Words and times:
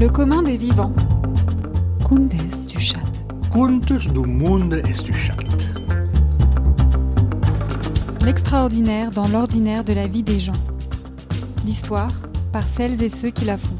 Le 0.00 0.08
commun 0.08 0.42
des 0.42 0.56
vivants. 0.56 0.94
Contes 2.08 2.34
du 2.68 2.80
chat. 2.80 2.96
Contes 3.50 3.92
du 3.92 4.20
monde 4.20 4.80
et 4.88 5.02
du 5.02 5.12
chat. 5.12 5.36
L'extraordinaire 8.24 9.10
dans 9.10 9.28
l'ordinaire 9.28 9.84
de 9.84 9.92
la 9.92 10.06
vie 10.06 10.22
des 10.22 10.40
gens. 10.40 10.56
L'histoire 11.66 12.12
par 12.50 12.66
celles 12.66 13.02
et 13.02 13.10
ceux 13.10 13.28
qui 13.28 13.44
la 13.44 13.58
font. 13.58 13.76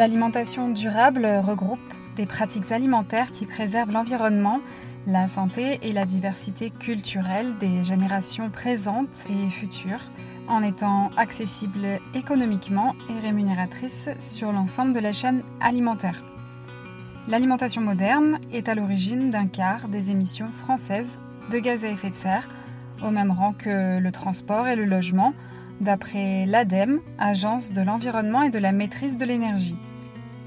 L'alimentation 0.00 0.70
durable 0.70 1.26
regroupe 1.44 1.78
des 2.16 2.24
pratiques 2.24 2.72
alimentaires 2.72 3.32
qui 3.32 3.44
préservent 3.44 3.92
l'environnement, 3.92 4.58
la 5.06 5.28
santé 5.28 5.78
et 5.82 5.92
la 5.92 6.06
diversité 6.06 6.70
culturelle 6.70 7.58
des 7.58 7.84
générations 7.84 8.48
présentes 8.48 9.26
et 9.28 9.50
futures, 9.50 10.00
en 10.48 10.62
étant 10.62 11.10
accessible 11.18 12.00
économiquement 12.14 12.94
et 13.10 13.20
rémunératrice 13.20 14.08
sur 14.20 14.52
l'ensemble 14.52 14.94
de 14.94 15.00
la 15.00 15.12
chaîne 15.12 15.42
alimentaire. 15.60 16.24
L'alimentation 17.28 17.82
moderne 17.82 18.38
est 18.50 18.70
à 18.70 18.74
l'origine 18.74 19.28
d'un 19.28 19.48
quart 19.48 19.88
des 19.88 20.10
émissions 20.10 20.50
françaises 20.50 21.18
de 21.52 21.58
gaz 21.58 21.84
à 21.84 21.88
effet 21.88 22.08
de 22.08 22.14
serre, 22.14 22.48
au 23.04 23.10
même 23.10 23.32
rang 23.32 23.52
que 23.52 23.98
le 23.98 24.12
transport 24.12 24.66
et 24.66 24.76
le 24.76 24.86
logement, 24.86 25.34
d'après 25.82 26.46
l'ADEME, 26.46 27.00
Agence 27.18 27.70
de 27.70 27.82
l'environnement 27.82 28.40
et 28.40 28.50
de 28.50 28.58
la 28.58 28.72
maîtrise 28.72 29.18
de 29.18 29.26
l'énergie. 29.26 29.76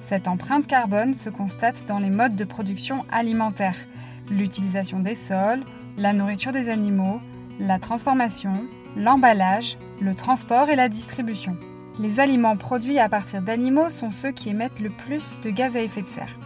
Cette 0.04 0.28
empreinte 0.28 0.68
carbone 0.68 1.14
se 1.14 1.30
constate 1.30 1.86
dans 1.88 1.98
les 1.98 2.10
modes 2.10 2.36
de 2.36 2.44
production 2.44 3.06
alimentaire, 3.10 3.78
l'utilisation 4.30 5.00
des 5.00 5.16
sols, 5.16 5.64
la 5.98 6.12
nourriture 6.12 6.52
des 6.52 6.70
animaux, 6.70 7.22
la 7.58 7.80
transformation, 7.80 8.66
l'emballage, 8.98 9.78
le 10.02 10.14
transport 10.14 10.70
et 10.70 10.76
la 10.76 10.90
distribution. 10.90 11.56
Les 12.00 12.20
aliments 12.20 12.58
produits 12.58 13.00
à 13.00 13.08
partir 13.08 13.42
d'animaux 13.42 13.90
sont 13.90 14.12
ceux 14.12 14.32
qui 14.32 14.50
émettent 14.50 14.82
le 14.82 14.90
plus 14.90 15.40
de 15.42 15.50
gaz 15.50 15.78
à 15.78 15.82
effet 15.82 16.02
de 16.02 16.08
serre. 16.08 16.38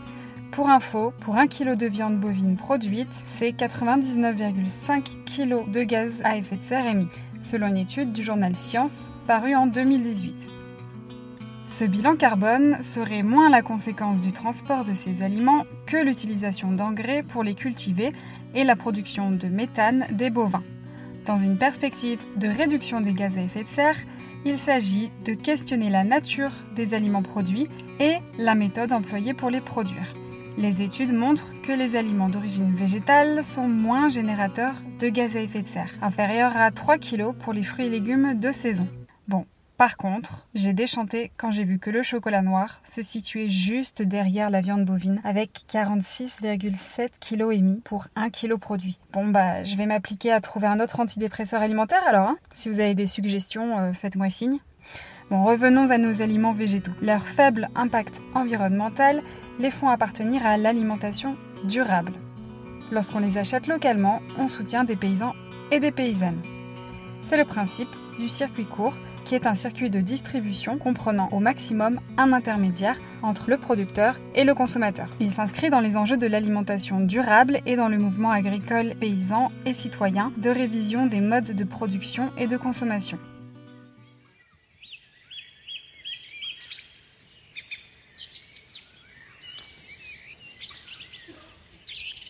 Pour 0.52 0.70
info, 0.70 1.12
pour 1.22 1.38
1 1.38 1.48
kg 1.48 1.76
de 1.76 1.88
viande 1.88 2.20
bovine 2.20 2.58
produite, 2.58 3.14
c'est 3.26 3.52
99,5 3.52 5.02
kg 5.26 5.70
de 5.72 5.84
gaz 5.84 6.22
à 6.24 6.38
effet 6.38 6.58
de 6.58 6.64
serre 6.64 6.86
émis, 6.86 7.10
selon 7.42 7.68
une 7.68 7.78
étude 7.78 8.14
du 8.14 8.22
journal 8.22 8.56
Science 8.56 9.04
parue 9.26 9.56
en 9.56 9.66
2018. 9.66 10.57
Ce 11.78 11.84
bilan 11.84 12.16
carbone 12.16 12.82
serait 12.82 13.22
moins 13.22 13.52
la 13.52 13.62
conséquence 13.62 14.20
du 14.20 14.32
transport 14.32 14.84
de 14.84 14.96
ces 14.96 15.22
aliments 15.22 15.64
que 15.86 16.04
l'utilisation 16.04 16.72
d'engrais 16.72 17.22
pour 17.22 17.44
les 17.44 17.54
cultiver 17.54 18.14
et 18.56 18.64
la 18.64 18.76
production 18.76 19.30
de 19.30 19.48
méthane 19.48 20.08
des 20.10 20.32
bovins. 20.32 20.64
Dans 21.28 21.40
une 21.40 21.60
perspective 21.60 22.20
de 22.36 22.48
réduction 22.48 23.00
des 23.00 23.14
gaz 23.14 23.38
à 23.38 23.42
effet 23.42 23.62
de 23.62 23.68
serre, 23.68 23.98
il 24.44 24.58
s'agit 24.58 25.12
de 25.24 25.36
questionner 25.36 25.92
la 25.92 26.04
nature 26.04 26.50
des 26.76 26.96
aliments 26.96 27.22
produits 27.22 27.68
et 28.00 28.16
la 28.40 28.56
méthode 28.56 28.92
employée 28.92 29.36
pour 29.36 29.52
les 29.52 29.62
produire. 29.62 30.16
Les 30.58 30.82
études 30.82 31.14
montrent 31.14 31.54
que 31.62 31.74
les 31.74 31.96
aliments 31.96 32.30
d'origine 32.30 32.74
végétale 32.74 33.44
sont 33.44 33.68
moins 33.68 34.10
générateurs 34.10 34.82
de 35.00 35.10
gaz 35.10 35.36
à 35.36 35.42
effet 35.42 35.62
de 35.62 35.68
serre, 35.68 35.94
inférieurs 36.02 36.58
à 36.58 36.72
3 36.72 36.98
kg 36.98 37.34
pour 37.34 37.54
les 37.54 37.62
fruits 37.62 37.86
et 37.86 37.92
légumes 37.92 38.34
de 38.40 38.52
saison. 38.52 38.88
Bon, 39.28 39.46
par 39.78 39.96
contre, 39.96 40.48
j'ai 40.56 40.74
déchanté 40.74 41.32
quand 41.38 41.52
j'ai 41.52 41.64
vu 41.64 41.78
que 41.78 41.92
le 41.92 42.02
chocolat 42.02 42.42
noir 42.42 42.82
se 42.84 43.04
situait 43.04 43.48
juste 43.48 44.02
derrière 44.02 44.50
la 44.50 44.62
viande 44.62 44.86
bovine 44.86 45.22
avec 45.24 45.52
46,7 45.72 47.10
kg 47.20 47.52
émis 47.54 47.82
pour 47.84 48.08
1 48.16 48.32
kg 48.32 48.56
produit. 48.56 48.98
Bon 49.14 49.28
bah, 49.28 49.64
je 49.64 49.78
vais 49.78 49.86
m'appliquer 49.86 50.32
à 50.32 50.42
trouver 50.42 50.66
un 50.66 50.80
autre 50.80 51.00
antidépresseur 51.00 51.62
alimentaire 51.62 52.02
alors. 52.08 52.28
Hein. 52.28 52.38
si 52.50 52.70
vous 52.70 52.80
avez 52.80 52.96
des 52.96 53.06
suggestions, 53.06 53.78
euh, 53.78 53.94
faites-moi 53.94 54.32
signe. 54.32 54.58
Bon, 55.30 55.44
revenons 55.44 55.92
à 55.92 56.00
nos 56.00 56.24
aliments 56.24 56.54
végétaux. 56.54 56.94
Leur 57.00 57.28
faible 57.28 57.70
impact 57.76 58.20
environnemental 58.34 59.22
les 59.60 59.70
font 59.70 59.90
appartenir 59.90 60.44
à 60.44 60.58
l'alimentation 60.58 61.38
durable. 61.66 62.14
Lorsqu'on 62.92 63.20
les 63.20 63.38
achète 63.38 63.68
localement, 63.68 64.22
on 64.40 64.48
soutient 64.48 64.86
des 64.86 64.96
paysans 64.96 65.36
et 65.70 65.80
des 65.80 65.92
paysannes. 65.92 66.42
C'est 67.22 67.38
le 67.38 67.46
principe 67.46 67.94
du 68.18 68.30
circuit 68.30 68.66
court 68.66 68.96
qui 69.28 69.36
est 69.36 69.46
un 69.46 69.56
circuit 69.56 69.90
de 69.90 70.00
distribution 70.00 70.78
comprenant 70.78 71.28
au 71.34 71.40
maximum 71.40 72.00
un 72.16 72.32
intermédiaire 72.32 72.98
entre 73.22 73.50
le 73.50 73.58
producteur 73.58 74.16
et 74.36 74.46
le 74.46 74.56
consommateur. 74.56 75.10
Il 75.20 75.34
s'inscrit 75.34 75.70
dans 75.70 75.82
les 75.82 75.98
enjeux 75.98 76.16
de 76.16 76.28
l'alimentation 76.28 77.02
durable 77.02 77.60
et 77.66 77.76
dans 77.76 77.90
le 77.90 77.98
mouvement 77.98 78.32
agricole, 78.32 78.96
paysan 78.96 79.52
et 79.66 79.74
citoyen 79.74 80.32
de 80.38 80.50
révision 80.50 81.08
des 81.08 81.20
modes 81.20 81.52
de 81.52 81.64
production 81.66 82.32
et 82.38 82.48
de 82.48 82.56
consommation. 82.56 83.20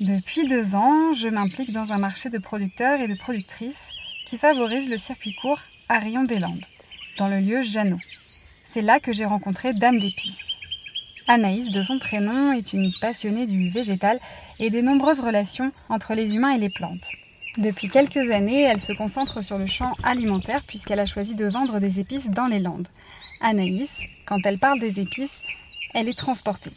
Depuis 0.02 0.48
deux 0.48 0.74
ans, 0.74 1.14
je 1.14 1.28
m'implique 1.28 1.74
dans 1.74 1.94
un 1.94 2.00
marché 2.00 2.32
de 2.32 2.40
producteurs 2.40 3.02
et 3.02 3.08
de 3.08 3.16
productrices 3.16 3.90
qui 4.26 4.40
favorise 4.40 4.90
le 4.90 4.98
circuit 4.98 5.36
court 5.36 5.60
à 5.90 6.00
Rion 6.00 6.24
des 6.24 6.40
Landes 6.40 6.66
dans 7.18 7.28
le 7.28 7.40
lieu 7.40 7.62
Jeannot. 7.62 8.00
C'est 8.66 8.82
là 8.82 9.00
que 9.00 9.12
j'ai 9.12 9.26
rencontré 9.26 9.74
Dame 9.74 10.00
d'épices. 10.00 10.38
Anaïs, 11.28 11.72
de 11.72 11.84
son 11.84 12.00
prénom, 12.00 12.54
est 12.54 12.74
une 12.74 12.92
passionnée 13.02 13.46
du 13.46 13.70
végétal 13.70 14.18
et 14.60 14.70
des 14.70 14.82
nombreuses 14.82 15.20
relations 15.20 15.72
entre 15.90 16.14
les 16.14 16.34
humains 16.34 16.52
et 16.52 16.60
les 16.60 16.70
plantes. 16.70 17.08
Depuis 17.58 17.90
quelques 17.90 18.32
années, 18.32 18.62
elle 18.62 18.80
se 18.80 18.94
concentre 18.94 19.44
sur 19.44 19.58
le 19.58 19.66
champ 19.66 19.92
alimentaire 20.04 20.64
puisqu'elle 20.66 21.00
a 21.00 21.06
choisi 21.06 21.36
de 21.36 21.48
vendre 21.48 21.80
des 21.80 22.00
épices 22.00 22.30
dans 22.30 22.46
les 22.46 22.60
Landes. 22.60 22.88
Anaïs, 23.42 23.90
quand 24.26 24.40
elle 24.46 24.60
parle 24.60 24.80
des 24.80 25.00
épices, 25.00 25.42
elle 25.94 26.08
est 26.08 26.18
transportée. 26.18 26.72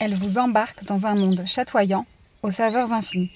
Elle 0.00 0.14
vous 0.14 0.38
embarque 0.38 0.84
dans 0.84 1.06
un 1.06 1.14
monde 1.14 1.44
chatoyant, 1.46 2.06
aux 2.42 2.50
saveurs 2.50 2.92
infinies. 2.92 3.30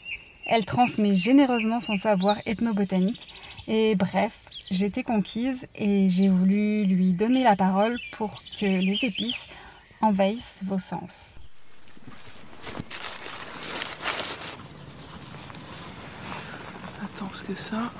Elle 0.46 0.64
transmet 0.64 1.14
généreusement 1.14 1.80
son 1.80 1.96
savoir 1.96 2.38
ethnobotanique 2.46 3.28
et 3.68 3.94
bref, 3.94 4.32
j'étais 4.70 5.02
conquise 5.02 5.66
et 5.74 6.08
j'ai 6.08 6.28
voulu 6.28 6.84
lui 6.84 7.12
donner 7.12 7.42
la 7.42 7.56
parole 7.56 7.96
pour 8.16 8.42
que 8.58 8.66
les 8.66 8.98
épices 9.02 9.44
envahissent 10.00 10.60
vos 10.64 10.78
sens. 10.78 11.38
Attends, 17.02 17.30
ce 17.32 17.42
que 17.42 17.54
ça. 17.54 17.90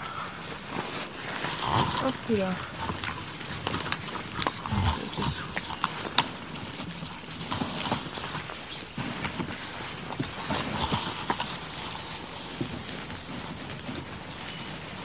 Hop 2.05 2.15
là. 2.37 2.51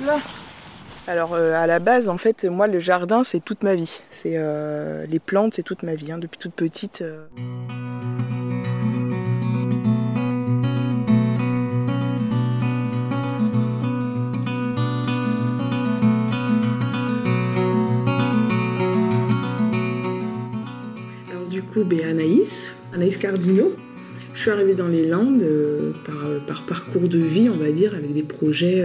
Là. 0.04 0.20
Alors 1.12 1.34
euh, 1.34 1.62
à 1.62 1.68
la 1.68 1.80
base, 1.80 2.08
en 2.08 2.18
fait, 2.18 2.46
moi 2.46 2.68
le 2.68 2.80
jardin 2.80 3.26
c'est 3.26 3.44
toute 3.44 3.64
ma 3.64 3.76
vie. 3.76 4.00
C'est 4.12 4.36
euh, 4.38 5.06
les 5.08 5.20
plantes, 5.20 5.56
c'est 5.56 5.62
toute 5.62 5.84
ma 5.84 5.94
vie. 5.94 6.10
Hein, 6.10 6.20
depuis 6.20 6.38
toute 6.38 6.54
petite. 6.54 7.02
Euh. 7.02 7.26
Alors 21.30 21.46
du 21.50 21.62
coup, 21.62 21.84
ben, 21.84 22.08
Anaïs, 22.08 22.72
Anaïs 22.94 23.18
Cardino. 23.18 23.74
Je 24.34 24.40
suis 24.40 24.50
arrivée 24.50 24.74
dans 24.74 24.88
les 24.88 25.08
Landes 25.08 25.44
par, 26.06 26.16
par, 26.48 26.64
parcours 26.64 27.08
de 27.08 27.20
vie, 27.20 27.50
on 27.50 27.58
va 27.58 27.72
dire, 27.72 27.94
avec 27.94 28.14
des 28.14 28.24
projets 28.24 28.84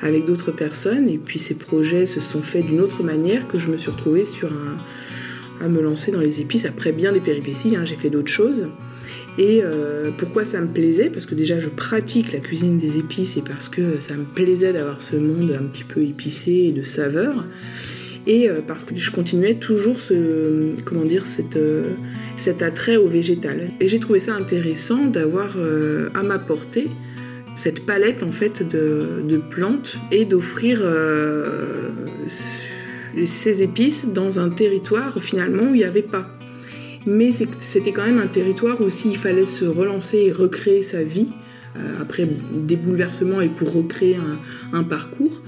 avec 0.00 0.24
d'autres 0.26 0.52
personnes. 0.52 1.08
Et 1.08 1.18
puis 1.18 1.38
ces 1.38 1.54
projets 1.54 2.06
se 2.06 2.20
sont 2.20 2.40
faits 2.40 2.66
d'une 2.66 2.80
autre 2.80 3.02
manière 3.02 3.46
que 3.48 3.58
je 3.58 3.66
me 3.66 3.76
suis 3.76 3.90
retrouvée 3.90 4.24
à 5.60 5.68
me 5.68 5.82
lancer 5.82 6.10
dans 6.10 6.20
les 6.20 6.40
épices 6.40 6.64
après 6.64 6.92
bien 6.92 7.12
des 7.12 7.20
péripéties. 7.20 7.76
Hein, 7.76 7.84
j'ai 7.84 7.96
fait 7.96 8.10
d'autres 8.10 8.32
choses. 8.32 8.66
Et 9.38 9.60
euh, 9.62 10.10
pourquoi 10.18 10.44
ça 10.44 10.60
me 10.60 10.68
plaisait? 10.68 11.10
Parce 11.10 11.26
que 11.26 11.34
déjà 11.34 11.60
je 11.60 11.68
pratique 11.68 12.32
la 12.32 12.40
cuisine 12.40 12.78
des 12.78 12.98
épices 12.98 13.36
et 13.36 13.42
parce 13.42 13.68
que 13.68 14.00
ça 14.00 14.14
me 14.14 14.24
plaisait 14.24 14.72
d'avoir 14.72 15.02
ce 15.02 15.16
monde 15.16 15.56
un 15.58 15.64
petit 15.64 15.84
peu 15.84 16.02
épicé 16.02 16.52
et 16.68 16.72
de 16.72 16.82
saveurs. 16.82 17.44
Et 18.26 18.48
euh, 18.48 18.60
parce 18.66 18.84
que 18.84 18.94
je 18.94 19.10
continuais 19.10 19.54
toujours 19.54 20.00
ce, 20.00 20.72
comment 20.84 21.04
dire, 21.04 21.26
cette, 21.26 21.56
euh, 21.56 21.94
cet 22.38 22.62
attrait 22.62 22.96
au 22.96 23.06
végétal. 23.06 23.70
Et 23.80 23.88
j'ai 23.88 23.98
trouvé 23.98 24.20
ça 24.20 24.34
intéressant 24.34 25.04
d'avoir 25.04 25.56
à 26.14 26.22
ma 26.22 26.38
portée 26.38 26.88
cette 27.60 27.84
palette 27.84 28.22
en 28.22 28.32
fait 28.32 28.66
de, 28.66 29.36
plantes 29.50 29.96
et 30.10 30.24
d'offrir 30.24 30.80
euh, 30.82 31.90
ces 33.26 33.62
épices 33.62 34.06
dans 34.06 34.38
un 34.38 34.48
territoire 34.48 35.22
finalement 35.22 35.64
où 35.64 35.74
il 35.74 35.78
n'y 35.78 35.84
avait 35.84 36.02
pas. 36.02 36.26
Mais 37.06 37.32
c'était 37.58 37.92
quand 37.92 38.04
même 38.04 38.18
un 38.18 38.26
territoire 38.26 38.80
où 38.80 38.90
s'il 38.90 39.16
fallait 39.16 39.46
se 39.46 39.64
relancer 39.64 40.18
et 40.18 40.32
recréer 40.32 40.82
sa 40.82 41.02
vie, 41.02 41.28
euh, 41.76 42.02
après 42.02 42.26
des 42.52 42.74
bouleversements 42.74 43.40
et 43.40 43.48
pour 43.48 43.72
recréer 43.72 44.16
un, 44.72 44.82
parcours, 44.82 45.40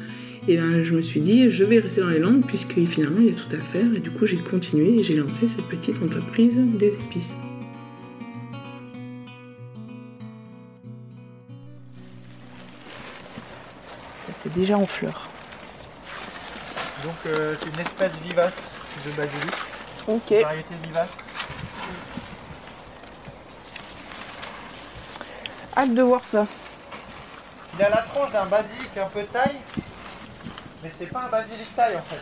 et 0.49 0.57
ben, 0.57 0.83
je 0.83 0.95
me 0.95 1.03
suis 1.03 1.21
dit, 1.21 1.51
je 1.51 1.63
vais 1.63 1.79
rester 1.79 2.01
dans 2.01 2.09
les 2.09 2.19
Landes 2.19 2.45
puisque 2.45 2.75
finalement 2.87 3.21
il 3.21 3.29
y 3.29 3.31
a 3.31 3.35
tout 3.35 3.55
à 3.55 3.59
faire. 3.59 3.87
Et 3.95 4.01
du 4.01 4.11
coup, 4.11 4.27
j'ai 4.27 4.39
continué 4.39 4.99
et 4.99 5.03
j'ai 5.03 5.15
lancé 5.15 5.47
cette 5.47 5.69
petite 5.69 6.03
entreprise 6.03 6.57
des 6.57 6.95
épices. 6.95 7.37
C'est 14.43 14.53
déjà 14.53 14.77
en 14.77 14.87
fleurs. 14.87 15.29
Donc 17.05 17.15
euh, 17.27 17.55
c'est 17.61 17.69
une 17.69 17.81
espèce 17.81 18.13
vivace 18.25 18.57
de 19.07 19.11
basilic. 19.13 19.55
Ok. 20.09 20.31
Une 20.33 20.43
variété 20.43 20.75
vivace. 20.85 21.09
Hâte 25.77 25.95
de 25.95 26.03
voir 26.03 26.25
ça. 26.25 26.47
Il 27.79 27.85
a 27.85 27.89
la 27.89 28.03
tronche 28.03 28.33
d'un 28.33 28.47
basilic 28.47 28.91
un 28.97 29.07
peu 29.07 29.23
taille, 29.33 29.59
mais 30.83 30.91
c'est 30.97 31.07
pas 31.07 31.23
un 31.23 31.29
basilic 31.29 31.75
taille 31.75 31.97
en 31.97 32.03
fait. 32.03 32.21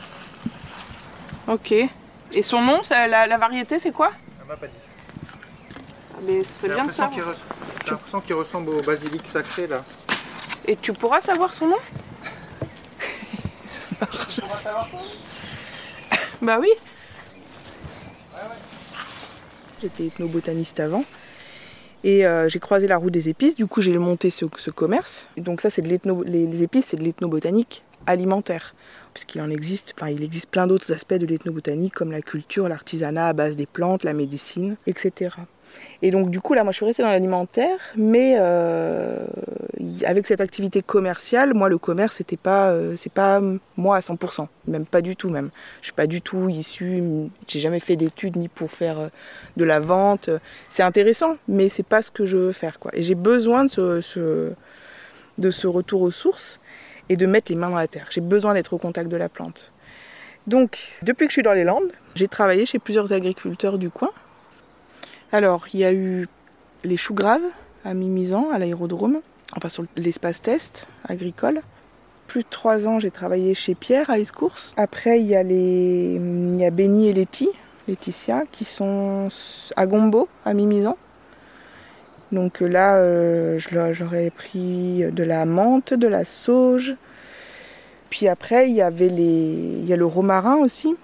Ok. 1.53 1.91
Et 2.33 2.43
son 2.43 2.62
nom, 2.62 2.81
la, 2.91 3.27
la, 3.27 3.39
variété, 3.39 3.79
c'est 3.79 3.91
quoi? 3.91 4.12
Elle 4.41 4.47
m'a 4.47 4.57
pas 4.57 4.67
dit. 4.67 4.73
Mais 6.23 6.45
ce 6.45 6.53
serait 6.53 6.75
bien 6.75 6.89
ça. 6.91 7.11
J'ai 7.85 7.91
l'impression 7.91 8.21
qu'il 8.21 8.35
ressemble 8.35 8.71
au 8.71 8.83
basilic 8.83 9.27
sacré 9.27 9.67
là. 9.67 9.83
Et 10.67 10.77
tu 10.77 10.93
pourras 10.93 11.21
savoir 11.21 11.53
son 11.53 11.69
nom? 11.69 11.79
Tu 14.29 14.41
pourras 14.41 14.57
savoir 14.57 14.89
son 14.89 14.97
nom? 14.97 15.03
Bah 16.43 16.59
oui. 16.61 16.71
J'étais 19.83 20.07
ethnobotaniste 20.07 20.81
avant. 20.81 21.05
Et 22.03 22.27
euh, 22.27 22.49
j'ai 22.49 22.59
croisé 22.59 22.87
la 22.87 22.97
route 22.97 23.12
des 23.12 23.29
épices, 23.29 23.55
du 23.55 23.67
coup 23.67 23.83
j'ai 23.83 23.97
monté 23.99 24.31
ce, 24.31 24.47
ce 24.57 24.71
commerce. 24.71 25.29
donc 25.37 25.61
ça 25.61 25.69
c'est 25.69 25.83
de 25.83 25.89
l'ethno, 25.89 26.23
les, 26.23 26.62
épices, 26.62 26.87
c'est 26.89 26.97
de 26.97 27.03
l'ethnobotanique 27.03 27.83
alimentaire. 28.11 28.75
Puisqu'il 29.15 29.41
en 29.41 29.51
existe, 29.51 29.93
enfin 29.97 30.09
il 30.11 30.23
existe 30.23 30.47
plein 30.47 30.67
d'autres 30.67 30.93
aspects 30.93 31.15
de 31.15 31.27
l'ethnobotanique 31.27 31.95
comme 31.95 32.12
la 32.12 32.23
culture, 32.23 32.69
l'artisanat 32.69 33.29
à 33.29 33.33
base 33.33 33.57
des 33.57 33.67
plantes, 33.67 34.05
la 34.05 34.12
médecine, 34.12 34.77
etc. 34.87 35.31
Et 36.03 36.11
donc 36.11 36.31
du 36.31 36.41
coup 36.41 36.55
là 36.55 36.65
moi 36.65 36.73
je 36.73 36.77
suis 36.77 36.87
restée 36.87 37.03
dans 37.03 37.11
l'alimentaire, 37.11 37.79
mais 37.97 38.37
euh, 38.39 39.27
avec 40.05 40.27
cette 40.27 40.41
activité 40.41 40.83
commerciale, 40.83 41.55
moi 41.55 41.69
le 41.69 41.79
commerce 41.79 42.17
c'était 42.17 42.37
pas 42.37 42.71
euh, 42.71 42.95
c'est 42.97 43.12
pas 43.12 43.41
moi 43.77 43.97
à 43.97 44.01
100%, 44.01 44.47
même 44.67 44.87
pas 44.87 45.03
du 45.03 45.17
tout 45.17 45.29
même. 45.29 45.51
Je 45.81 45.87
suis 45.87 45.93
pas 45.93 46.07
du 46.07 46.23
tout 46.23 46.49
issue, 46.49 47.03
j'ai 47.47 47.61
jamais 47.61 47.81
fait 47.81 47.97
d'études 47.97 48.37
ni 48.37 48.49
pour 48.49 48.71
faire 48.71 48.99
euh, 48.99 49.09
de 49.57 49.65
la 49.65 49.81
vente. 49.81 50.31
C'est 50.69 50.83
intéressant, 50.83 51.37
mais 51.49 51.69
c'est 51.69 51.87
pas 51.87 52.03
ce 52.03 52.11
que 52.11 52.27
je 52.27 52.37
veux 52.37 52.53
faire. 52.53 52.79
Et 52.93 53.03
j'ai 53.03 53.15
besoin 53.15 53.65
de 53.65 54.01
ce 54.01 55.67
retour 55.67 56.03
aux 56.03 56.11
sources 56.11 56.61
et 57.11 57.17
de 57.17 57.27
mettre 57.27 57.53
les 57.53 57.57
mains 57.57 57.69
dans 57.69 57.77
la 57.77 57.89
terre. 57.89 58.07
J'ai 58.11 58.23
besoin 58.23 58.55
d'être 58.55 58.73
au 58.73 58.79
contact 58.79 59.11
de 59.11 59.17
la 59.19 59.29
plante. 59.29 59.73
Donc, 60.47 60.79
depuis 61.03 61.27
que 61.27 61.33
je 61.33 61.35
suis 61.35 61.43
dans 61.43 61.53
les 61.53 61.65
Landes, 61.65 61.93
j'ai 62.15 62.29
travaillé 62.29 62.65
chez 62.65 62.79
plusieurs 62.79 63.12
agriculteurs 63.12 63.77
du 63.77 63.91
coin, 63.91 64.11
alors, 65.33 65.67
il 65.73 65.81
y 65.81 65.85
a 65.85 65.93
eu 65.93 66.29
les 66.83 66.97
choux 66.97 67.15
graves 67.15 67.41
à 67.85 67.95
Mimizan, 67.95 68.51
à 68.51 68.59
l'aérodrome, 68.59 69.21
enfin 69.57 69.69
sur 69.69 69.85
l'espace 69.97 70.43
test 70.43 70.89
agricole. 71.09 71.61
Plus 72.27 72.43
de 72.43 72.49
trois 72.51 72.87
ans, 72.89 72.99
j'ai 72.99 73.12
travaillé 73.12 73.55
chez 73.55 73.77
Pierre 73.77 74.11
à 74.11 74.19
Escourse. 74.19 74.73
Après, 74.77 75.21
il 75.21 75.27
y 75.27 75.37
a, 75.37 75.43
les, 75.43 76.15
il 76.15 76.57
y 76.57 76.65
a 76.65 76.71
Benny 76.71 77.09
et 77.09 77.12
Letty, 77.12 77.49
Laetitia, 77.87 78.43
qui 78.51 78.65
sont 78.65 79.29
à 79.77 79.87
Gombo, 79.87 80.29
à 80.45 80.53
Mimizan. 80.53 80.97
Donc 82.32 82.61
là, 82.61 82.97
euh, 82.97 83.59
j'aurais 83.59 84.31
pris 84.31 85.05
de 85.11 85.23
la 85.25 85.44
menthe, 85.44 85.94
de 85.94 86.06
la 86.06 86.25
sauge. 86.25 86.97
Puis 88.11 88.29
après, 88.29 88.69
il 88.69 88.77
y 88.77 88.82
avait 88.82 89.09
les, 89.09 89.53
il 89.82 89.87
y 89.87 89.93
a 89.93 89.97
le 89.97 90.06
romarin 90.06 90.56
aussi, 90.56 90.97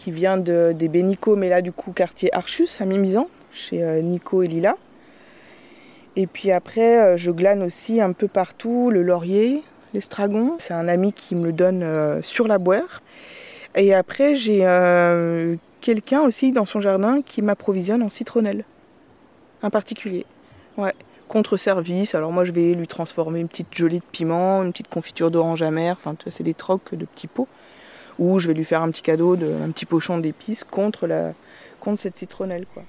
qui 0.00 0.10
vient 0.10 0.38
de, 0.38 0.72
des 0.74 0.88
Bénico, 0.88 1.36
mais 1.36 1.50
là 1.50 1.60
du 1.60 1.72
coup 1.72 1.92
quartier 1.92 2.34
Archus 2.34 2.68
à 2.80 2.86
Mimizan, 2.86 3.28
chez 3.52 3.82
euh, 3.82 4.00
Nico 4.00 4.42
et 4.42 4.46
Lila. 4.46 4.76
Et 6.16 6.26
puis 6.26 6.50
après, 6.52 6.98
euh, 7.02 7.16
je 7.18 7.30
glane 7.30 7.62
aussi 7.62 8.00
un 8.00 8.12
peu 8.12 8.26
partout 8.26 8.90
le 8.90 9.02
laurier, 9.02 9.62
l'estragon. 9.92 10.56
C'est 10.58 10.72
un 10.72 10.88
ami 10.88 11.12
qui 11.12 11.34
me 11.34 11.44
le 11.44 11.52
donne 11.52 11.82
euh, 11.82 12.22
sur 12.22 12.48
la 12.48 12.56
boire. 12.56 13.02
Et 13.76 13.94
après, 13.94 14.34
j'ai 14.34 14.66
quelqu'un 15.80 16.22
aussi 16.22 16.50
dans 16.50 16.66
son 16.66 16.80
jardin 16.80 17.20
qui 17.22 17.40
m'approvisionne 17.40 18.02
en 18.02 18.08
citronnelle, 18.08 18.64
un 19.62 19.70
particulier. 19.70 20.26
Ouais, 20.76 20.94
contre 21.28 21.56
service. 21.56 22.14
Alors 22.14 22.32
moi, 22.32 22.44
je 22.44 22.52
vais 22.52 22.74
lui 22.74 22.86
transformer 22.86 23.40
une 23.40 23.48
petite 23.48 23.72
gelée 23.74 23.98
de 23.98 24.04
piment, 24.12 24.62
une 24.62 24.72
petite 24.72 24.88
confiture 24.88 25.30
d'orange 25.30 25.62
amère. 25.62 25.96
Enfin, 25.98 26.14
c'est 26.28 26.42
des 26.42 26.54
trocs 26.54 26.94
de 26.94 27.04
petits 27.04 27.26
pots 27.26 27.48
ou 28.20 28.38
je 28.38 28.46
vais 28.46 28.54
lui 28.54 28.64
faire 28.64 28.82
un 28.82 28.90
petit 28.90 29.02
cadeau, 29.02 29.34
de, 29.34 29.50
un 29.64 29.70
petit 29.70 29.86
pochon 29.86 30.18
d'épices 30.18 30.62
contre, 30.62 31.08
la, 31.08 31.32
contre 31.80 32.02
cette 32.02 32.16
citronnelle. 32.16 32.66
Quoi. 32.72 32.84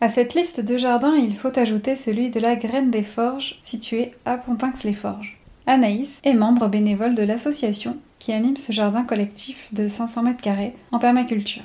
À 0.00 0.08
cette 0.08 0.34
liste 0.34 0.60
de 0.60 0.78
jardins, 0.78 1.14
il 1.14 1.36
faut 1.36 1.56
ajouter 1.58 1.96
celui 1.96 2.30
de 2.30 2.40
la 2.40 2.56
Graine 2.56 2.90
des 2.90 3.02
Forges, 3.02 3.58
situé 3.60 4.14
à 4.24 4.38
Pontinx-les-Forges. 4.38 5.38
Anaïs 5.66 6.18
est 6.24 6.34
membre 6.34 6.68
bénévole 6.68 7.14
de 7.14 7.22
l'association 7.22 7.98
qui 8.18 8.32
anime 8.32 8.56
ce 8.56 8.72
jardin 8.72 9.02
collectif 9.02 9.72
de 9.74 9.88
500 9.88 10.22
mètres 10.22 10.42
carrés 10.42 10.74
en 10.92 10.98
permaculture. 10.98 11.64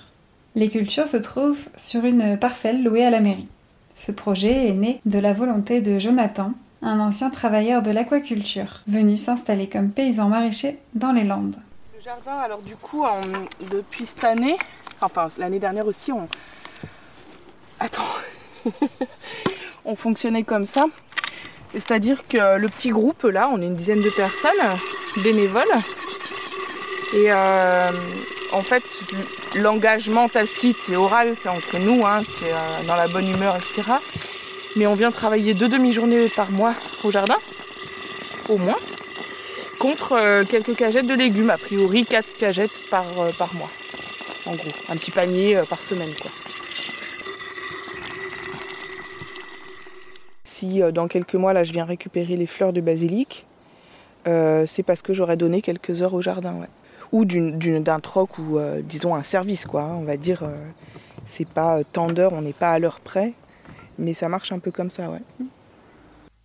Les 0.56 0.69
cultures 0.69 1.07
se 1.07 1.18
trouvent 1.18 1.69
sur 1.78 2.04
une 2.04 2.38
parcelle 2.38 2.84
louée 2.84 3.06
à 3.06 3.12
la 3.12 3.22
mairie. 3.22 3.48
Ce 3.97 4.13
projet 4.13 4.69
est 4.69 4.73
né 4.73 5.01
de 5.05 5.19
la 5.19 5.33
volonté 5.33 5.81
de 5.81 5.99
Jonathan, 5.99 6.53
un 6.81 7.01
ancien 7.01 7.29
travailleur 7.29 7.81
de 7.81 7.91
l'aquaculture, 7.91 8.81
venu 8.88 9.17
s'installer 9.17 9.67
comme 9.67 9.89
paysan 9.89 10.29
maraîcher 10.29 10.79
dans 10.94 11.11
les 11.11 11.25
Landes 11.25 11.57
jardin, 12.07 12.38
alors 12.38 12.61
du 12.61 12.77
coup, 12.77 13.03
depuis 13.69 14.05
cette 14.05 14.23
année, 14.23 14.57
enfin 15.01 15.27
l'année 15.38 15.59
dernière 15.59 15.85
aussi, 15.85 16.13
on. 16.13 16.29
Attends. 17.81 18.07
on 19.85 19.94
fonctionnait 19.97 20.43
comme 20.43 20.65
ça. 20.65 20.85
C'est-à-dire 21.73 22.25
que 22.29 22.57
le 22.57 22.69
petit 22.69 22.91
groupe, 22.91 23.23
là, 23.23 23.50
on 23.51 23.61
est 23.61 23.65
une 23.65 23.75
dizaine 23.75 24.00
de 24.00 24.09
personnes, 24.09 24.51
bénévoles. 25.21 25.63
Et 27.13 27.31
euh, 27.31 27.92
en 28.51 28.62
fait, 28.62 28.84
l'engagement 29.55 30.27
tacite, 30.27 30.75
c'est 30.77 30.98
oral, 30.98 31.36
c'est 31.41 31.48
entre 31.48 31.79
nous, 31.79 32.05
hein, 32.05 32.22
c'est 32.24 32.51
euh, 32.51 32.84
dans 32.86 32.96
la 32.96 33.08
bonne 33.08 33.29
humeur, 33.29 33.55
etc. 33.55 33.93
Mais 34.75 34.88
on 34.88 34.93
vient 34.93 35.12
travailler 35.12 35.53
deux 35.53 35.70
demi-journées 35.70 36.27
par 36.27 36.51
mois 36.51 36.74
au 37.03 37.12
jardin, 37.12 37.38
au 38.50 38.58
moins 38.58 38.77
contre 39.79 40.13
euh, 40.13 40.43
quelques 40.43 40.75
cagettes 40.75 41.08
de 41.08 41.13
légumes, 41.13 41.50
a 41.50 41.58
priori 41.58 42.05
4 42.05 42.38
cagettes 42.38 42.89
par, 42.89 43.05
par 43.38 43.53
mois. 43.53 43.70
En 44.46 44.55
gros, 44.55 44.72
un 44.89 44.98
petit 44.98 45.12
panier 45.12 45.62
par 45.70 45.81
semaine. 45.84 46.12
Quoi. 46.22 46.31
Si 50.43 50.81
dans 50.91 51.08
quelques 51.08 51.36
mois, 51.36 51.53
là, 51.53 51.63
je 51.63 51.72
viens 51.72 51.86
récupérer 51.86 52.36
les 52.36 52.48
fleurs 52.48 52.74
de 52.74 52.81
basilic, 52.81 53.46
c'est 54.25 54.84
parce 54.86 55.01
que 55.01 55.13
j'aurais 55.13 55.38
donné 55.38 55.62
quelques 55.62 56.01
heures 56.01 56.13
au 56.13 56.22
jardin. 56.22 56.67
Ou 57.11 57.25
d'un 57.25 57.99
troc 57.99 58.37
ou, 58.37 58.59
disons, 58.83 59.15
un 59.15 59.23
service, 59.23 59.65
quoi. 59.65 59.83
Hein. 59.83 59.97
on 59.99 60.03
va 60.03 60.17
dire, 60.17 60.43
c'est 61.25 61.47
pas 61.47 61.83
tant 61.83 62.11
d'heures, 62.11 62.33
on 62.33 62.41
n'est 62.41 62.53
pas 62.53 62.71
à 62.71 62.79
l'heure 62.79 62.99
près, 62.99 63.33
mais 63.97 64.13
ça 64.13 64.29
marche 64.29 64.51
un 64.51 64.59
peu 64.59 64.71
comme 64.71 64.89
ça, 64.89 65.09
ouais. 65.09 65.21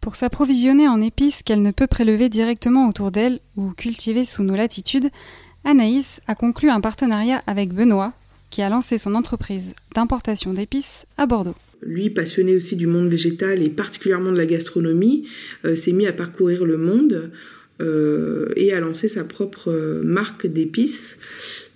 Pour 0.00 0.16
s'approvisionner 0.16 0.88
en 0.88 1.00
épices 1.00 1.44
qu'elle 1.44 1.62
ne 1.62 1.70
peut 1.70 1.86
prélever 1.86 2.28
directement 2.28 2.88
autour 2.88 3.12
d'elle 3.12 3.38
ou 3.56 3.70
cultiver 3.70 4.24
sous 4.24 4.42
nos 4.42 4.56
latitudes, 4.56 5.10
Anaïs 5.64 6.20
a 6.26 6.34
conclu 6.34 6.70
un 6.70 6.80
partenariat 6.80 7.40
avec 7.46 7.72
Benoît, 7.72 8.12
qui 8.50 8.62
a 8.62 8.68
lancé 8.68 8.98
son 8.98 9.14
entreprise 9.14 9.74
d'importation 9.94 10.52
d'épices 10.52 11.06
à 11.16 11.26
Bordeaux. 11.26 11.54
Lui, 11.82 12.10
passionné 12.10 12.56
aussi 12.56 12.74
du 12.74 12.88
monde 12.88 13.08
végétal 13.08 13.62
et 13.62 13.68
particulièrement 13.68 14.32
de 14.32 14.36
la 14.36 14.46
gastronomie, 14.46 15.28
euh, 15.64 15.76
s'est 15.76 15.92
mis 15.92 16.06
à 16.06 16.12
parcourir 16.12 16.64
le 16.64 16.76
monde 16.76 17.12
euh, 17.12 17.28
et 18.56 18.72
a 18.72 18.80
lancé 18.80 19.08
sa 19.08 19.24
propre 19.24 19.70
euh, 19.70 20.02
marque 20.02 20.46
d'épices 20.46 21.18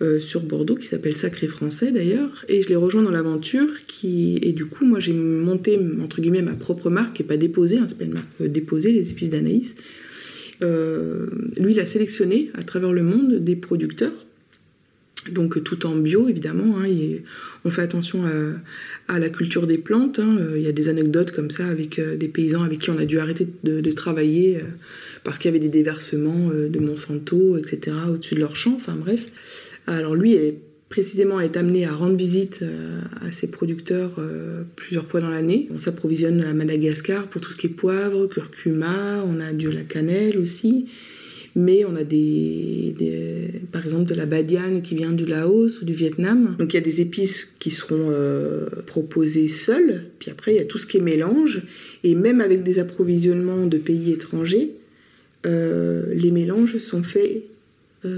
euh, 0.03 0.21
sur 0.21 0.43
Bordeaux 0.43 0.75
qui 0.75 0.87
s'appelle 0.87 1.17
Sacré 1.17 1.49
Français 1.49 1.91
d'ailleurs. 1.93 2.45
Et 2.49 2.63
je 2.63 2.69
l'ai 2.69 2.77
rejoint 2.77 3.03
dans 3.03 3.11
l'aventure 3.11 3.69
qui 3.87 4.39
et 4.43 4.53
du 4.53 4.67
coup 4.67 4.85
moi 4.85 5.01
j'ai 5.01 5.13
monté 5.13 5.79
entre 6.03 6.21
guillemets 6.21 6.43
ma 6.43 6.55
propre 6.55 6.91
marque 6.91 7.21
n'est 7.21 7.27
pas 7.27 7.37
déposée, 7.37 7.79
hein, 7.79 7.87
c'est 7.89 7.99
pas 7.99 8.05
une 8.05 8.15
marque 8.15 8.43
déposée, 8.43 8.93
les 8.93 9.11
épices 9.11 9.31
d'Anaïs. 9.31 9.75
lui 10.61 11.73
il 11.73 11.81
a 11.81 11.87
sélectionné 11.87 12.51
à 12.55 12.63
travers 12.63 12.93
le 12.93 13.03
monde 13.03 13.37
des 13.37 13.57
producteurs 13.57 14.26
Donc 15.33 15.63
tout 15.65 15.87
en 15.87 15.97
bio 15.97 16.29
évidemment. 16.29 16.79
Hein, 16.79 16.89
on 17.65 17.71
fait 17.71 17.83
attention 17.83 18.25
à, 19.09 19.19
la 19.19 19.29
culture 19.29 19.67
des 19.67 19.79
plantes. 19.79 20.19
Hein. 20.19 20.37
Il 20.55 20.63
y 20.63 20.69
a 20.69 20.73
des 20.73 20.89
anecdotes 20.89 21.33
comme 21.33 21.51
ça 21.51 21.67
avec 21.67 22.01
des 22.01 22.29
paysans 22.29 22.63
avec 22.63 22.81
qui 22.81 22.91
on 22.91 22.99
a 22.99 23.05
dû 23.05 23.19
arrêter 23.19 23.49
de, 23.65 23.93
travailler 23.93 24.61
parce 25.25 25.39
qu'il 25.39 25.49
y 25.49 25.55
avait 25.55 25.59
des 25.59 25.69
déversements 25.69 26.51
de 26.51 26.79
Monsanto, 26.79 27.57
etc. 27.57 27.97
au-dessus 28.11 28.35
de 28.35 28.41
leur 28.41 28.57
champ. 28.57 28.75
Enfin 28.77 28.95
bref. 28.95 29.27
Alors 29.87 30.15
lui 30.15 30.37
précisément 30.89 31.41
est 31.41 31.57
amené 31.57 31.85
à 31.85 31.93
rendre 31.93 32.17
visite 32.17 32.61
euh, 32.63 33.01
à 33.27 33.33
ses 33.33 33.49
producteurs 33.49 34.13
euh, 34.19 34.63
plusieurs 34.77 35.07
fois 35.07 35.21
dans 35.21 35.31
l'année. 35.31 35.69
On 35.75 35.79
s'approvisionne 35.79 36.43
à 36.43 36.55
Madagascar 36.55 37.27
pour 37.27 37.41
tout 37.41 37.53
ce 37.53 37.57
qui 37.57 37.67
est 37.67 37.71
poivre, 37.71 38.27
curcuma, 38.27 39.23
on 39.27 39.41
a 39.41 39.53
de 39.53 39.69
la 39.69 39.83
cannelle 39.83 40.39
aussi, 40.39 40.87
mais 41.57 41.85
on 41.85 41.97
a 41.97 42.05
des, 42.05 42.95
par 43.73 43.85
exemple 43.85 44.05
de 44.05 44.15
la 44.15 44.27
badiane 44.27 44.83
qui 44.83 44.95
vient 44.95 45.11
du 45.11 45.25
Laos 45.25 45.81
ou 45.81 45.85
du 45.85 45.95
Vietnam. 45.95 46.55
Donc 46.59 46.73
il 46.73 46.77
y 46.77 46.79
a 46.79 46.83
des 46.83 47.01
épices 47.01 47.53
qui 47.59 47.73
seront 47.73 48.11
euh, 48.11 48.67
proposées 48.87 49.49
seules, 49.49 50.05
puis 50.21 50.31
après 50.31 50.53
il 50.55 50.59
y 50.59 50.61
a 50.61 50.65
tout 50.65 50.79
ce 50.79 50.87
qui 50.87 50.99
est 50.99 51.01
mélange, 51.01 51.63
et 52.05 52.15
même 52.15 52.41
avec 52.41 52.63
des 52.63 52.79
approvisionnements 52.79 53.67
de 53.67 53.79
pays 53.79 54.13
étrangers, 54.13 54.75
les 55.45 56.33
mélanges 56.33 56.79
sont 56.79 57.05
faits 57.05 57.45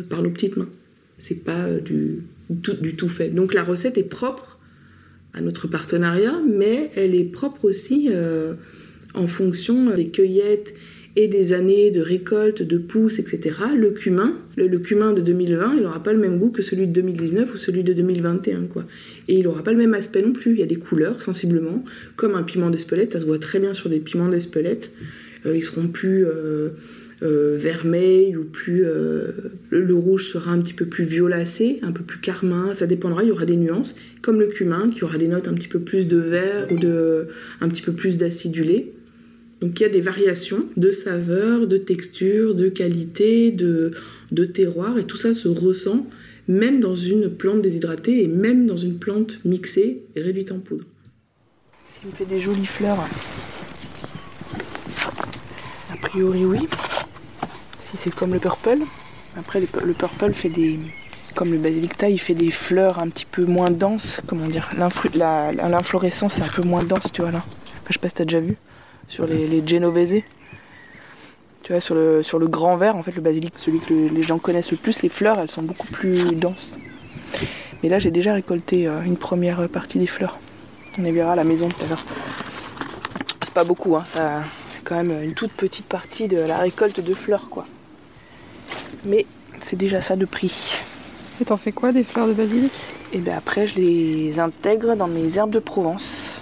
par 0.08 0.22
nos 0.22 0.30
petites 0.30 0.56
mains. 0.56 0.70
C'est 1.18 1.44
pas 1.44 1.66
du 1.78 2.22
tout 2.96 3.08
fait. 3.08 3.28
Donc 3.28 3.52
la 3.52 3.62
recette 3.62 3.98
est 3.98 4.02
propre 4.02 4.58
à 5.34 5.40
notre 5.40 5.68
partenariat, 5.68 6.40
mais 6.46 6.90
elle 6.96 7.14
est 7.14 7.24
propre 7.24 7.64
aussi 7.64 8.08
euh, 8.10 8.54
en 9.14 9.26
fonction 9.26 9.94
des 9.94 10.08
cueillettes 10.08 10.74
et 11.18 11.26
des 11.26 11.52
années 11.52 11.90
de 11.90 12.00
récolte, 12.00 12.62
de 12.62 12.78
pousses, 12.78 13.18
etc. 13.18 13.56
Le 13.76 13.90
cumin, 13.90 14.38
le, 14.56 14.78
cumin 14.78 15.12
de 15.12 15.20
2020, 15.20 15.74
il 15.76 15.82
n'aura 15.82 16.00
pas 16.00 16.12
le 16.12 16.18
même 16.20 16.38
goût 16.38 16.50
que 16.50 16.62
celui 16.62 16.86
de 16.86 16.92
2019 16.92 17.52
ou 17.52 17.56
celui 17.56 17.82
de 17.82 17.92
2021. 17.92 18.66
Quoi. 18.66 18.84
Et 19.26 19.34
il 19.34 19.42
n'aura 19.42 19.64
pas 19.64 19.72
le 19.72 19.78
même 19.78 19.94
aspect 19.94 20.22
non 20.22 20.32
plus. 20.32 20.52
Il 20.52 20.60
y 20.60 20.62
a 20.62 20.66
des 20.66 20.76
couleurs 20.76 21.20
sensiblement, 21.20 21.84
comme 22.14 22.36
un 22.36 22.44
piment 22.44 22.70
d'Espelette, 22.70 23.14
ça 23.14 23.20
se 23.20 23.26
voit 23.26 23.40
très 23.40 23.58
bien 23.58 23.74
sur 23.74 23.90
des 23.90 23.98
piments 23.98 24.28
d'Espelette. 24.28 24.92
Euh, 25.44 25.56
ils 25.56 25.64
seront 25.64 25.88
plus... 25.88 26.24
Euh, 26.24 26.70
euh, 27.20 27.56
vermeil 27.58 28.36
ou 28.36 28.44
plus. 28.44 28.84
Euh, 28.86 29.32
le, 29.70 29.92
rouge 29.92 30.28
sera 30.28 30.52
un 30.52 30.60
petit 30.60 30.72
peu 30.72 30.86
plus 30.86 31.02
violacé, 31.02 31.80
un 31.82 31.90
peu 31.90 32.04
plus 32.04 32.20
carmin, 32.20 32.74
ça 32.74 32.86
dépendra, 32.86 33.24
il 33.24 33.30
y 33.30 33.32
aura 33.32 33.44
des 33.44 33.56
nuances, 33.56 33.96
comme 34.22 34.38
le 34.38 34.46
cumin 34.46 34.88
qui 34.90 35.02
aura 35.02 35.18
des 35.18 35.26
notes 35.26 35.48
un 35.48 35.54
petit 35.54 35.66
peu 35.66 35.80
plus 35.80 36.06
de 36.06 36.16
vert 36.16 36.68
ou 36.70 36.78
de, 36.78 37.26
un 37.60 37.68
petit 37.68 37.82
peu 37.82 37.90
plus 37.90 38.18
d'acidulé. 38.18 38.92
Donc 39.60 39.80
il 39.80 39.82
y 39.82 39.86
a 39.86 39.88
des 39.88 40.00
variations 40.00 40.66
de 40.76 40.92
saveur, 40.92 41.66
de 41.66 41.78
texture, 41.78 42.54
de 42.54 42.68
qualité, 42.68 43.50
de, 43.50 43.90
de 44.30 44.44
terroir, 44.44 44.98
et 44.98 45.04
tout 45.04 45.16
ça 45.16 45.34
se 45.34 45.48
ressent 45.48 46.06
même 46.46 46.80
dans 46.80 46.94
une 46.94 47.28
plante 47.28 47.60
déshydratée 47.60 48.22
et 48.22 48.28
même 48.28 48.66
dans 48.66 48.76
une 48.76 48.98
plante 48.98 49.44
mixée 49.44 50.02
et 50.16 50.22
réduite 50.22 50.50
en 50.50 50.58
poudre. 50.58 50.84
S'il 51.92 52.08
me 52.08 52.14
fait 52.14 52.24
des 52.24 52.40
jolies 52.40 52.64
fleurs, 52.66 53.00
a 55.92 55.96
priori 56.00 56.44
oui 56.44 56.60
si 57.90 57.96
c'est 57.96 58.14
comme 58.14 58.34
le 58.34 58.38
purple. 58.38 58.78
Après, 59.36 59.60
le 59.60 59.94
purple 59.94 60.32
fait 60.32 60.48
des. 60.48 60.78
Comme 61.34 61.52
le 61.52 61.58
basilicta, 61.58 62.08
il 62.08 62.18
fait 62.18 62.34
des 62.34 62.50
fleurs 62.50 62.98
un 62.98 63.08
petit 63.08 63.24
peu 63.24 63.44
moins 63.44 63.70
denses. 63.70 64.20
Comment 64.26 64.46
dire 64.46 64.68
L'inflorescence 64.76 66.38
est 66.38 66.42
un 66.42 66.48
peu 66.48 66.62
moins 66.62 66.82
dense, 66.82 67.12
tu 67.12 67.22
vois 67.22 67.30
là. 67.30 67.44
je 67.86 67.92
sais 67.94 67.98
pas 67.98 68.08
si 68.08 68.14
t'as 68.14 68.24
déjà 68.24 68.40
vu. 68.40 68.56
Sur 69.08 69.26
les, 69.26 69.46
les 69.46 69.66
Genovese. 69.66 70.22
Tu 71.62 71.72
vois, 71.72 71.80
sur 71.80 71.94
le, 71.94 72.22
sur 72.22 72.38
le 72.38 72.46
grand 72.46 72.76
vert, 72.76 72.96
en 72.96 73.02
fait, 73.02 73.14
le 73.14 73.20
basilic, 73.20 73.52
celui 73.56 73.80
que 73.80 73.92
les 73.92 74.22
gens 74.22 74.38
connaissent 74.38 74.70
le 74.70 74.76
plus, 74.76 75.02
les 75.02 75.08
fleurs, 75.08 75.38
elles 75.38 75.50
sont 75.50 75.62
beaucoup 75.62 75.88
plus 75.88 76.34
denses. 76.34 76.78
Mais 77.82 77.88
là, 77.88 77.98
j'ai 77.98 78.10
déjà 78.10 78.32
récolté 78.32 78.86
euh, 78.86 79.02
une 79.02 79.16
première 79.16 79.68
partie 79.68 79.98
des 79.98 80.06
fleurs. 80.06 80.38
On 80.98 81.02
les 81.02 81.12
verra 81.12 81.32
à 81.32 81.36
la 81.36 81.44
maison 81.44 81.68
tout 81.68 81.84
à 81.84 81.88
l'heure. 81.88 82.04
C'est 83.42 83.54
pas 83.54 83.64
beaucoup, 83.64 83.96
hein, 83.96 84.04
ça, 84.06 84.44
c'est 84.70 84.82
quand 84.82 84.96
même 84.96 85.22
une 85.22 85.34
toute 85.34 85.52
petite 85.52 85.86
partie 85.86 86.28
de 86.28 86.38
la 86.38 86.58
récolte 86.58 87.00
de 87.00 87.14
fleurs, 87.14 87.48
quoi 87.50 87.66
mais 89.04 89.26
c'est 89.62 89.76
déjà 89.76 90.02
ça 90.02 90.16
de 90.16 90.24
prix. 90.24 90.72
Et 91.40 91.44
t'en 91.44 91.56
fais 91.56 91.72
quoi 91.72 91.92
des 91.92 92.04
fleurs 92.04 92.26
de 92.26 92.32
basilic? 92.32 92.72
Et 93.12 93.18
bien 93.18 93.36
après 93.36 93.66
je 93.66 93.76
les 93.76 94.38
intègre 94.38 94.96
dans 94.96 95.08
mes 95.08 95.36
herbes 95.36 95.50
de 95.50 95.58
Provence. 95.58 96.37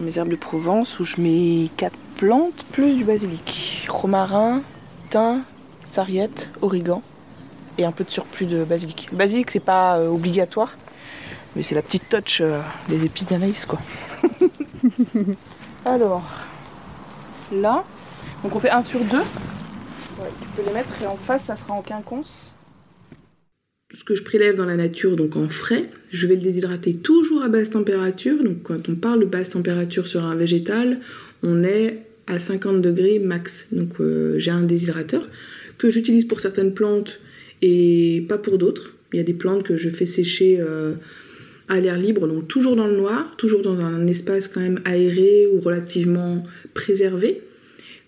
Mes 0.00 0.18
herbes 0.18 0.30
de 0.30 0.36
Provence 0.36 0.98
où 0.98 1.04
je 1.04 1.20
mets 1.20 1.68
4 1.76 1.94
plantes 2.16 2.64
plus 2.72 2.96
du 2.96 3.04
basilic. 3.04 3.86
Romarin, 3.88 4.62
thym, 5.10 5.44
sarriette, 5.84 6.50
origan 6.62 7.02
et 7.78 7.84
un 7.84 7.92
peu 7.92 8.04
de 8.04 8.10
surplus 8.10 8.46
de 8.46 8.64
basilic. 8.64 9.08
Basilic 9.12 9.50
c'est 9.50 9.60
pas 9.60 9.96
euh, 9.96 10.08
obligatoire, 10.08 10.76
mais 11.54 11.62
c'est 11.62 11.74
la 11.74 11.82
petite 11.82 12.08
touch 12.08 12.40
euh, 12.40 12.60
des 12.88 13.04
épices 13.04 13.26
d'anaïs 13.26 13.66
quoi. 13.66 13.78
Alors, 15.84 16.28
là, 17.52 17.84
donc 18.42 18.54
on 18.56 18.60
fait 18.60 18.70
1 18.70 18.82
sur 18.82 19.00
2 19.00 19.22
tu 20.40 20.48
peux 20.56 20.62
les 20.62 20.72
mettre 20.72 20.90
et 21.02 21.06
en 21.06 21.16
face, 21.16 21.44
ça 21.44 21.56
sera 21.56 21.74
en 21.74 21.82
quinconce. 21.82 22.49
Ce 23.92 24.04
que 24.04 24.14
je 24.14 24.22
prélève 24.22 24.54
dans 24.54 24.66
la 24.66 24.76
nature, 24.76 25.16
donc 25.16 25.36
en 25.36 25.48
frais, 25.48 25.86
je 26.12 26.26
vais 26.26 26.36
le 26.36 26.42
déshydrater 26.42 26.94
toujours 26.94 27.42
à 27.42 27.48
basse 27.48 27.70
température. 27.70 28.42
Donc 28.44 28.62
quand 28.62 28.88
on 28.88 28.94
parle 28.94 29.20
de 29.20 29.24
basse 29.24 29.48
température 29.50 30.06
sur 30.06 30.24
un 30.24 30.36
végétal, 30.36 31.00
on 31.42 31.64
est 31.64 31.98
à 32.28 32.38
50 32.38 32.80
degrés 32.80 33.18
max. 33.18 33.66
Donc 33.72 34.00
euh, 34.00 34.38
j'ai 34.38 34.52
un 34.52 34.62
déshydrateur 34.62 35.28
que 35.76 35.90
j'utilise 35.90 36.24
pour 36.24 36.40
certaines 36.40 36.72
plantes 36.72 37.18
et 37.62 38.24
pas 38.28 38.38
pour 38.38 38.58
d'autres. 38.58 38.94
Il 39.12 39.16
y 39.16 39.20
a 39.20 39.24
des 39.24 39.34
plantes 39.34 39.64
que 39.64 39.76
je 39.76 39.90
fais 39.90 40.06
sécher 40.06 40.58
euh, 40.60 40.92
à 41.68 41.80
l'air 41.80 41.98
libre, 41.98 42.28
donc 42.28 42.46
toujours 42.46 42.76
dans 42.76 42.86
le 42.86 42.96
noir, 42.96 43.34
toujours 43.36 43.62
dans 43.62 43.80
un 43.80 44.06
espace 44.06 44.46
quand 44.46 44.60
même 44.60 44.80
aéré 44.84 45.48
ou 45.52 45.60
relativement 45.60 46.44
préservé, 46.74 47.42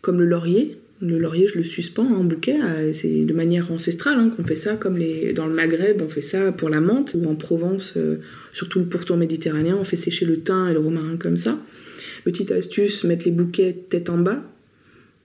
comme 0.01 0.21
le 0.21 0.27
laurier. 0.27 0.77
Le 1.05 1.19
laurier, 1.19 1.49
je 1.49 1.59
le 1.59 1.65
suspends 1.65 2.07
en 2.07 2.23
bouquet. 2.23 2.57
Euh, 2.63 2.93
c'est 2.93 3.25
de 3.25 3.33
manière 3.35 3.73
ancestrale 3.73 4.19
hein, 4.19 4.33
qu'on 4.35 4.45
fait 4.45 4.55
ça, 4.55 4.77
comme 4.77 4.99
dans 5.35 5.47
le 5.49 5.53
Maghreb, 5.53 6.01
on 6.01 6.09
fait 6.09 6.21
ça 6.21 6.53
pour 6.53 6.69
la 6.69 6.81
menthe, 6.81 7.17
ou 7.19 7.29
en 7.29 7.35
Provence, 7.35 7.95
euh, 7.97 8.19
surtout 8.53 8.79
le 8.79 8.85
pourtour 8.85 9.17
méditerranéen, 9.17 9.77
on 9.81 9.85
fait 9.85 9.97
sécher 9.97 10.25
le 10.27 10.39
thym 10.41 10.69
et 10.69 10.73
le 10.73 10.79
romarin 10.79 11.17
comme 11.17 11.37
ça. 11.37 11.59
Petite 12.25 12.53
astuce, 12.53 13.03
mettre 13.03 13.25
les 13.25 13.33
bouquets 13.33 13.77
tête 13.91 14.11
en 14.11 14.19
bas, 14.19 14.45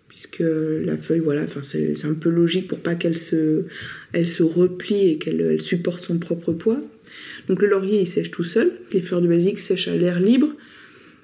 puisque 0.09 0.41
la 0.41 0.97
feuille, 0.97 1.19
voilà, 1.19 1.45
c'est, 1.61 1.95
c'est 1.95 2.07
un 2.07 2.15
peu 2.15 2.29
logique 2.29 2.67
pour 2.67 2.79
pas 2.79 2.95
qu'elle 2.95 3.17
se, 3.17 3.65
elle 4.13 4.27
se 4.27 4.41
replie 4.41 5.09
et 5.09 5.17
qu'elle 5.19 5.61
supporte 5.61 6.03
son 6.03 6.17
propre 6.17 6.53
poids. 6.53 6.81
Donc 7.47 7.61
le 7.61 7.67
laurier, 7.67 8.01
il 8.01 8.07
sèche 8.07 8.31
tout 8.31 8.43
seul. 8.43 8.71
Les 8.93 9.01
fleurs 9.01 9.21
de 9.21 9.27
basique 9.27 9.59
sèchent 9.59 9.89
à 9.89 9.95
l'air 9.95 10.19
libre 10.19 10.49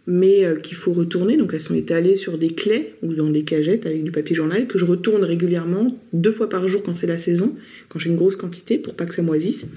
mais 0.05 0.45
euh, 0.45 0.55
qu'il 0.55 0.75
faut 0.75 0.93
retourner. 0.93 1.38
Donc 1.38 1.53
elles 1.53 1.62
sont 1.62 1.75
étalées 1.75 2.15
sur 2.15 2.38
des 2.38 2.50
clés 2.50 2.95
ou 3.01 3.13
dans 3.13 3.29
des 3.29 3.43
cagettes 3.43 3.86
avec 3.86 4.03
du 4.03 4.12
papier 4.12 4.36
journal 4.36 4.67
que 4.67 4.77
je 4.77 4.86
retourne 4.86 5.24
régulièrement, 5.24 5.98
deux 6.12 6.31
fois 6.31 6.50
par 6.50 6.67
jour 6.67 6.83
quand 6.83 6.93
c'est 6.93 7.07
la 7.07 7.17
saison, 7.17 7.55
quand 7.89 8.00
j'ai 8.00 8.10
une 8.10 8.15
grosse 8.15 8.36
quantité 8.36 8.77
pour 8.77 8.95
pas 8.95 9.05
que 9.05 9.13
ça 9.13 9.22
moisisse. 9.22 9.67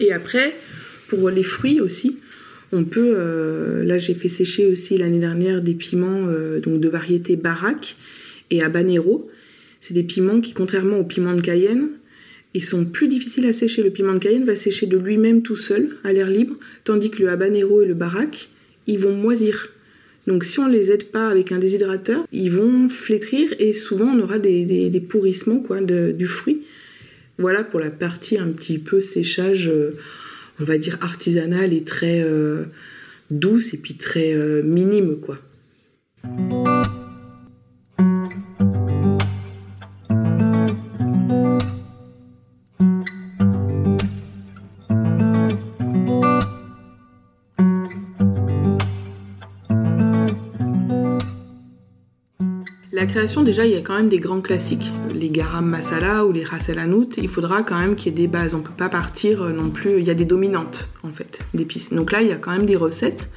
Et 0.00 0.12
après, 0.12 0.56
pour 1.08 1.30
les 1.30 1.42
fruits 1.42 1.80
aussi, 1.80 2.16
on 2.72 2.84
peut. 2.84 3.14
Euh, 3.16 3.84
là, 3.84 3.98
j'ai 3.98 4.14
fait 4.14 4.28
sécher 4.28 4.66
aussi 4.66 4.96
l'année 4.96 5.18
dernière 5.18 5.60
des 5.62 5.74
piments 5.74 6.26
euh, 6.28 6.60
donc 6.60 6.80
de 6.80 6.88
variété 6.88 7.36
baraque 7.36 7.96
et 8.50 8.62
habanero. 8.62 9.28
C'est 9.80 9.94
des 9.94 10.02
piments 10.02 10.40
qui, 10.40 10.52
contrairement 10.52 10.98
aux 10.98 11.04
piments 11.04 11.34
de 11.34 11.40
Cayenne, 11.40 11.88
ils 12.52 12.64
sont 12.64 12.84
plus 12.84 13.08
difficiles 13.08 13.46
à 13.46 13.52
sécher. 13.52 13.82
Le 13.82 13.90
piment 13.90 14.14
de 14.14 14.18
Cayenne 14.18 14.44
va 14.44 14.56
sécher 14.56 14.86
de 14.86 14.98
lui-même 14.98 15.42
tout 15.42 15.56
seul, 15.56 15.96
à 16.04 16.12
l'air 16.12 16.28
libre, 16.28 16.56
tandis 16.84 17.10
que 17.10 17.22
le 17.22 17.28
habanero 17.28 17.82
et 17.82 17.86
le 17.86 17.94
baraque, 17.94 18.49
ils 18.90 18.98
vont 18.98 19.14
moisir. 19.14 19.68
Donc 20.26 20.44
si 20.44 20.58
on 20.58 20.66
ne 20.66 20.72
les 20.72 20.90
aide 20.90 21.04
pas 21.04 21.28
avec 21.28 21.52
un 21.52 21.58
déshydrateur, 21.58 22.26
ils 22.32 22.50
vont 22.50 22.88
flétrir 22.88 23.54
et 23.58 23.72
souvent 23.72 24.06
on 24.06 24.20
aura 24.20 24.38
des, 24.38 25.06
pourrissements 25.08 25.60
quoi, 25.60 25.80
du 25.80 26.26
fruit. 26.26 26.62
Voilà 27.38 27.64
pour 27.64 27.80
la 27.80 27.90
partie 27.90 28.36
un 28.36 28.48
petit 28.48 28.78
peu 28.78 29.00
séchage, 29.00 29.68
euh, 29.68 29.96
on 30.60 30.64
va 30.64 30.76
dire 30.76 30.98
artisanal 31.00 31.72
et 31.72 31.84
très 31.84 32.20
euh, 32.20 32.64
douce 33.30 33.72
et 33.72 33.78
puis 33.78 33.94
très 33.94 34.34
euh, 34.34 34.62
minime 34.62 35.16
quoi. 35.20 35.38
Déjà, 53.26 53.66
il 53.66 53.72
y 53.72 53.76
a 53.76 53.80
quand 53.80 53.94
même 53.94 54.08
des 54.08 54.18
grands 54.18 54.40
classiques. 54.40 54.90
Les 55.14 55.30
garam 55.30 55.66
masala 55.66 56.24
ou 56.24 56.32
les 56.32 56.42
ras 56.42 56.70
il 57.16 57.28
faudra 57.28 57.62
quand 57.62 57.78
même 57.78 57.94
qu'il 57.94 58.06
y 58.06 58.14
ait 58.14 58.22
des 58.22 58.26
bases. 58.26 58.54
On 58.54 58.60
peut 58.60 58.72
pas 58.76 58.88
partir 58.88 59.42
euh, 59.42 59.52
non 59.52 59.68
plus. 59.70 59.98
Il 59.98 60.06
y 60.06 60.10
a 60.10 60.14
des 60.14 60.24
dominantes, 60.24 60.88
en 61.02 61.12
fait, 61.12 61.40
d'épices. 61.52 61.92
Donc 61.92 62.12
là, 62.12 62.22
il 62.22 62.28
y 62.28 62.32
a 62.32 62.36
quand 62.36 62.52
même 62.52 62.66
des 62.66 62.76
recettes. 62.76 63.30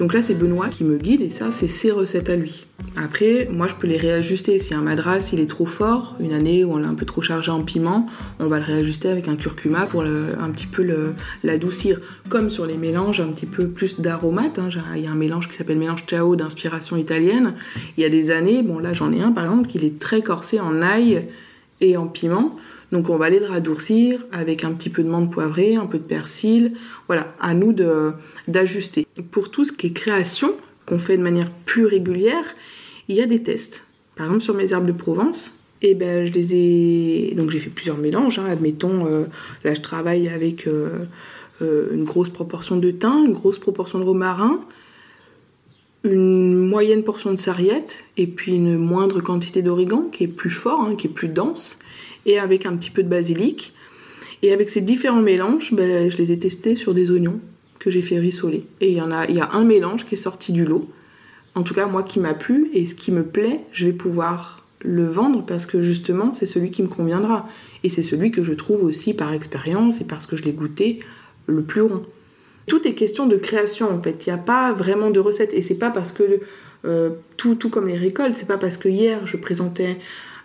Donc 0.00 0.14
là, 0.14 0.22
c'est 0.22 0.34
Benoît 0.34 0.68
qui 0.68 0.82
me 0.82 0.96
guide 0.96 1.20
et 1.20 1.28
ça, 1.28 1.52
c'est 1.52 1.68
ses 1.68 1.90
recettes 1.90 2.30
à 2.30 2.34
lui. 2.34 2.64
Après, 2.96 3.46
moi, 3.52 3.66
je 3.68 3.74
peux 3.74 3.86
les 3.86 3.98
réajuster. 3.98 4.58
Si 4.58 4.72
un 4.72 4.80
madras, 4.80 5.28
il 5.34 5.40
est 5.40 5.46
trop 5.46 5.66
fort, 5.66 6.16
une 6.20 6.32
année 6.32 6.64
où 6.64 6.72
on 6.72 6.78
l'a 6.78 6.88
un 6.88 6.94
peu 6.94 7.04
trop 7.04 7.20
chargé 7.20 7.50
en 7.50 7.62
piment, 7.62 8.06
on 8.38 8.46
va 8.46 8.58
le 8.58 8.64
réajuster 8.64 9.10
avec 9.10 9.28
un 9.28 9.36
curcuma 9.36 9.84
pour 9.84 10.00
un 10.00 10.50
petit 10.52 10.66
peu 10.66 11.12
l'adoucir. 11.44 12.00
Comme 12.30 12.48
sur 12.48 12.64
les 12.64 12.78
mélanges, 12.78 13.20
un 13.20 13.28
petit 13.28 13.44
peu 13.44 13.68
plus 13.68 14.00
d'aromates. 14.00 14.58
hein. 14.58 14.70
Il 14.96 15.02
y 15.02 15.06
a 15.06 15.10
un 15.10 15.14
mélange 15.14 15.48
qui 15.48 15.54
s'appelle 15.54 15.78
mélange 15.78 16.06
Ciao 16.06 16.34
d'inspiration 16.34 16.96
italienne. 16.96 17.52
Il 17.98 18.02
y 18.02 18.06
a 18.06 18.08
des 18.08 18.30
années, 18.30 18.62
bon 18.62 18.78
là, 18.78 18.94
j'en 18.94 19.12
ai 19.12 19.20
un 19.20 19.32
par 19.32 19.44
exemple, 19.44 19.68
qui 19.68 19.84
est 19.84 19.98
très 19.98 20.22
corsé 20.22 20.60
en 20.60 20.80
ail 20.80 21.26
et 21.82 21.98
en 21.98 22.06
piment. 22.06 22.56
Donc 22.92 23.08
on 23.08 23.16
va 23.16 23.26
aller 23.26 23.38
le 23.38 23.46
radoucir 23.46 24.24
avec 24.32 24.64
un 24.64 24.72
petit 24.72 24.90
peu 24.90 25.02
de 25.02 25.08
menthe 25.08 25.30
poivrée, 25.30 25.76
un 25.76 25.86
peu 25.86 25.98
de 25.98 26.04
persil. 26.04 26.72
Voilà, 27.06 27.34
à 27.40 27.54
nous 27.54 27.74
d'ajuster. 28.48 29.06
Pour 29.30 29.50
tout 29.50 29.64
ce 29.64 29.72
qui 29.72 29.88
est 29.88 29.92
création, 29.92 30.54
qu'on 30.86 30.98
fait 30.98 31.16
de 31.16 31.22
manière 31.22 31.50
plus 31.50 31.86
régulière, 31.86 32.44
il 33.08 33.16
y 33.16 33.22
a 33.22 33.26
des 33.26 33.42
tests. 33.42 33.84
Par 34.16 34.26
exemple 34.26 34.42
sur 34.42 34.54
mes 34.54 34.72
herbes 34.72 34.86
de 34.86 34.92
Provence, 34.92 35.52
et 35.82 35.94
ben 35.94 36.26
je. 36.26 37.34
Donc 37.34 37.50
j'ai 37.50 37.58
fait 37.58 37.70
plusieurs 37.70 37.98
mélanges. 37.98 38.38
hein. 38.38 38.44
Admettons, 38.46 39.06
euh, 39.06 39.24
là 39.64 39.74
je 39.74 39.80
travaille 39.80 40.28
avec 40.28 40.66
euh, 40.66 41.06
euh, 41.62 41.88
une 41.92 42.04
grosse 42.04 42.28
proportion 42.28 42.76
de 42.76 42.90
thym, 42.90 43.26
une 43.26 43.32
grosse 43.32 43.58
proportion 43.58 43.98
de 43.98 44.04
romarin, 44.04 44.60
une 46.04 46.56
moyenne 46.56 47.02
portion 47.02 47.32
de 47.32 47.38
sarriette 47.38 48.04
et 48.16 48.26
puis 48.26 48.54
une 48.54 48.76
moindre 48.76 49.20
quantité 49.20 49.62
d'origan 49.62 50.08
qui 50.12 50.24
est 50.24 50.28
plus 50.28 50.50
fort, 50.50 50.80
hein, 50.82 50.96
qui 50.96 51.06
est 51.06 51.10
plus 51.10 51.28
dense, 51.28 51.78
et 52.26 52.38
avec 52.38 52.66
un 52.66 52.76
petit 52.76 52.90
peu 52.90 53.02
de 53.02 53.08
basilic. 53.08 53.74
Et 54.42 54.52
avec 54.52 54.70
ces 54.70 54.80
différents 54.80 55.20
mélanges, 55.20 55.72
ben, 55.72 56.10
je 56.10 56.16
les 56.16 56.32
ai 56.32 56.38
testés 56.38 56.76
sur 56.76 56.94
des 56.94 57.10
oignons 57.10 57.40
que 57.78 57.90
j'ai 57.90 58.02
fait 58.02 58.18
rissoler. 58.18 58.66
Et 58.80 58.90
il 58.90 58.96
y 58.96 59.00
en 59.00 59.10
a, 59.10 59.26
il 59.26 59.36
y 59.36 59.40
a 59.40 59.50
un 59.52 59.64
mélange 59.64 60.06
qui 60.06 60.14
est 60.14 60.18
sorti 60.18 60.52
du 60.52 60.64
lot. 60.64 60.88
En 61.54 61.62
tout 61.62 61.74
cas, 61.74 61.86
moi 61.86 62.02
qui 62.02 62.20
m'a 62.20 62.34
plu 62.34 62.70
et 62.72 62.86
ce 62.86 62.94
qui 62.94 63.10
me 63.10 63.24
plaît, 63.24 63.60
je 63.72 63.86
vais 63.86 63.92
pouvoir 63.92 64.64
le 64.82 65.04
vendre 65.04 65.44
parce 65.44 65.66
que 65.66 65.80
justement, 65.80 66.32
c'est 66.32 66.46
celui 66.46 66.70
qui 66.70 66.82
me 66.82 66.88
conviendra. 66.88 67.48
Et 67.82 67.88
c'est 67.88 68.02
celui 68.02 68.30
que 68.30 68.42
je 68.42 68.52
trouve 68.52 68.84
aussi 68.84 69.14
par 69.14 69.32
expérience 69.32 70.00
et 70.00 70.04
parce 70.04 70.26
que 70.26 70.36
je 70.36 70.42
l'ai 70.42 70.52
goûté 70.52 71.00
le 71.46 71.62
plus 71.62 71.82
rond. 71.82 72.02
Tout 72.66 72.86
est 72.86 72.94
question 72.94 73.26
de 73.26 73.36
création 73.36 73.90
en 73.90 74.00
fait. 74.00 74.26
Il 74.26 74.28
n'y 74.30 74.34
a 74.34 74.38
pas 74.38 74.72
vraiment 74.72 75.10
de 75.10 75.20
recette. 75.20 75.52
Et 75.52 75.62
c'est 75.62 75.74
pas 75.74 75.90
parce 75.90 76.12
que 76.12 76.40
euh, 76.84 77.10
tout, 77.36 77.56
tout 77.56 77.68
comme 77.68 77.88
les 77.88 77.96
récoltes, 77.96 78.34
c'est 78.34 78.46
pas 78.46 78.58
parce 78.58 78.76
que 78.76 78.88
hier 78.88 79.26
je 79.26 79.36
présentais 79.36 79.98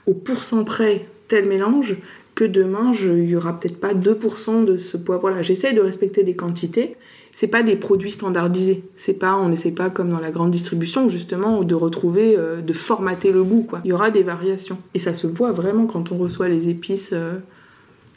au 0.08 0.14
pourcent 0.14 0.64
près 0.64 1.08
tel 1.28 1.48
mélange 1.48 1.98
que 2.36 2.44
demain 2.44 2.92
il 2.94 3.30
y 3.30 3.36
aura 3.36 3.60
peut-être 3.60 3.80
pas 3.80 3.94
2% 3.94 4.66
de 4.66 4.78
ce 4.78 4.98
poids. 4.98 5.18
Voilà, 5.18 5.42
j'essaie 5.42 5.74
de 5.74 5.82
respecter 5.82 6.24
des 6.24 6.36
quantités. 6.36 6.96
C'est 7.34 7.48
pas 7.48 7.64
des 7.64 7.76
produits 7.76 8.12
standardisés. 8.12 8.84
C'est 8.96 9.14
pas, 9.14 9.36
on 9.36 9.50
n'essaie 9.50 9.72
pas 9.72 9.90
comme 9.90 10.10
dans 10.10 10.20
la 10.20 10.32
grande 10.32 10.52
distribution 10.52 11.10
justement 11.10 11.64
de 11.64 11.76
retrouver, 11.76 12.36
euh, 12.38 12.62
de 12.62 12.74
formater 12.74 13.32
le 13.32 13.44
goût. 13.44 13.64
Quoi. 13.64 13.82
Il 13.84 13.90
y 13.90 13.94
aura 13.94 14.12
des 14.12 14.24
variations 14.24 14.78
et 14.94 15.00
ça 15.00 15.14
se 15.14 15.28
voit 15.28 15.52
vraiment 15.52 15.86
quand 15.86 16.12
on 16.12 16.18
reçoit 16.18 16.48
les 16.48 16.70
épices 16.70 17.10
euh, 17.14 17.38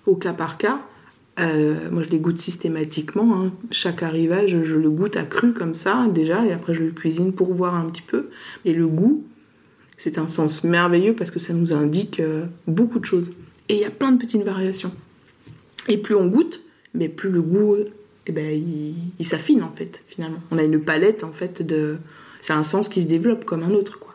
au 0.06 0.14
cas 0.14 0.32
par 0.32 0.58
cas. 0.58 0.80
Euh, 1.40 1.74
moi, 1.92 2.02
je 2.02 2.08
les 2.08 2.18
goûte 2.18 2.40
systématiquement. 2.40 3.40
hein. 3.40 3.52
Chaque 3.70 4.02
arrivage, 4.02 4.62
je 4.62 4.76
le 4.76 4.90
goûte 4.90 5.16
à 5.16 5.22
cru 5.24 5.52
comme 5.52 5.74
ça, 5.74 6.06
déjà, 6.12 6.44
et 6.44 6.52
après, 6.52 6.74
je 6.74 6.82
le 6.82 6.90
cuisine 6.90 7.32
pour 7.32 7.52
voir 7.52 7.74
un 7.76 7.84
petit 7.84 8.02
peu. 8.02 8.28
Et 8.64 8.72
le 8.72 8.88
goût, 8.88 9.22
c'est 9.98 10.16
un 10.16 10.28
sens 10.28 10.64
merveilleux 10.64 11.14
parce 11.14 11.30
que 11.30 11.38
ça 11.38 11.52
nous 11.52 11.72
indique 11.72 12.20
euh, 12.20 12.46
beaucoup 12.66 13.00
de 13.00 13.04
choses. 13.04 13.30
Et 13.68 13.74
il 13.74 13.80
y 13.80 13.84
a 13.84 13.90
plein 13.90 14.12
de 14.12 14.18
petites 14.18 14.42
variations. 14.42 14.92
Et 15.88 15.98
plus 15.98 16.14
on 16.14 16.26
goûte, 16.28 16.62
mais 16.94 17.08
plus 17.08 17.30
le 17.30 17.42
goût, 17.42 17.76
eh 18.26 18.32
ben, 18.32 18.62
il, 19.18 19.26
s'affine, 19.26 19.62
en 19.62 19.72
fait, 19.72 20.02
finalement. 20.06 20.40
On 20.50 20.58
a 20.58 20.62
une 20.62 20.80
palette, 20.80 21.24
en 21.24 21.32
fait, 21.32 21.62
de... 21.62 21.96
C'est 22.40 22.52
un 22.52 22.62
sens 22.62 22.88
qui 22.88 23.02
se 23.02 23.06
développe 23.06 23.44
comme 23.44 23.62
un 23.62 23.70
autre, 23.70 23.98
quoi. 23.98 24.14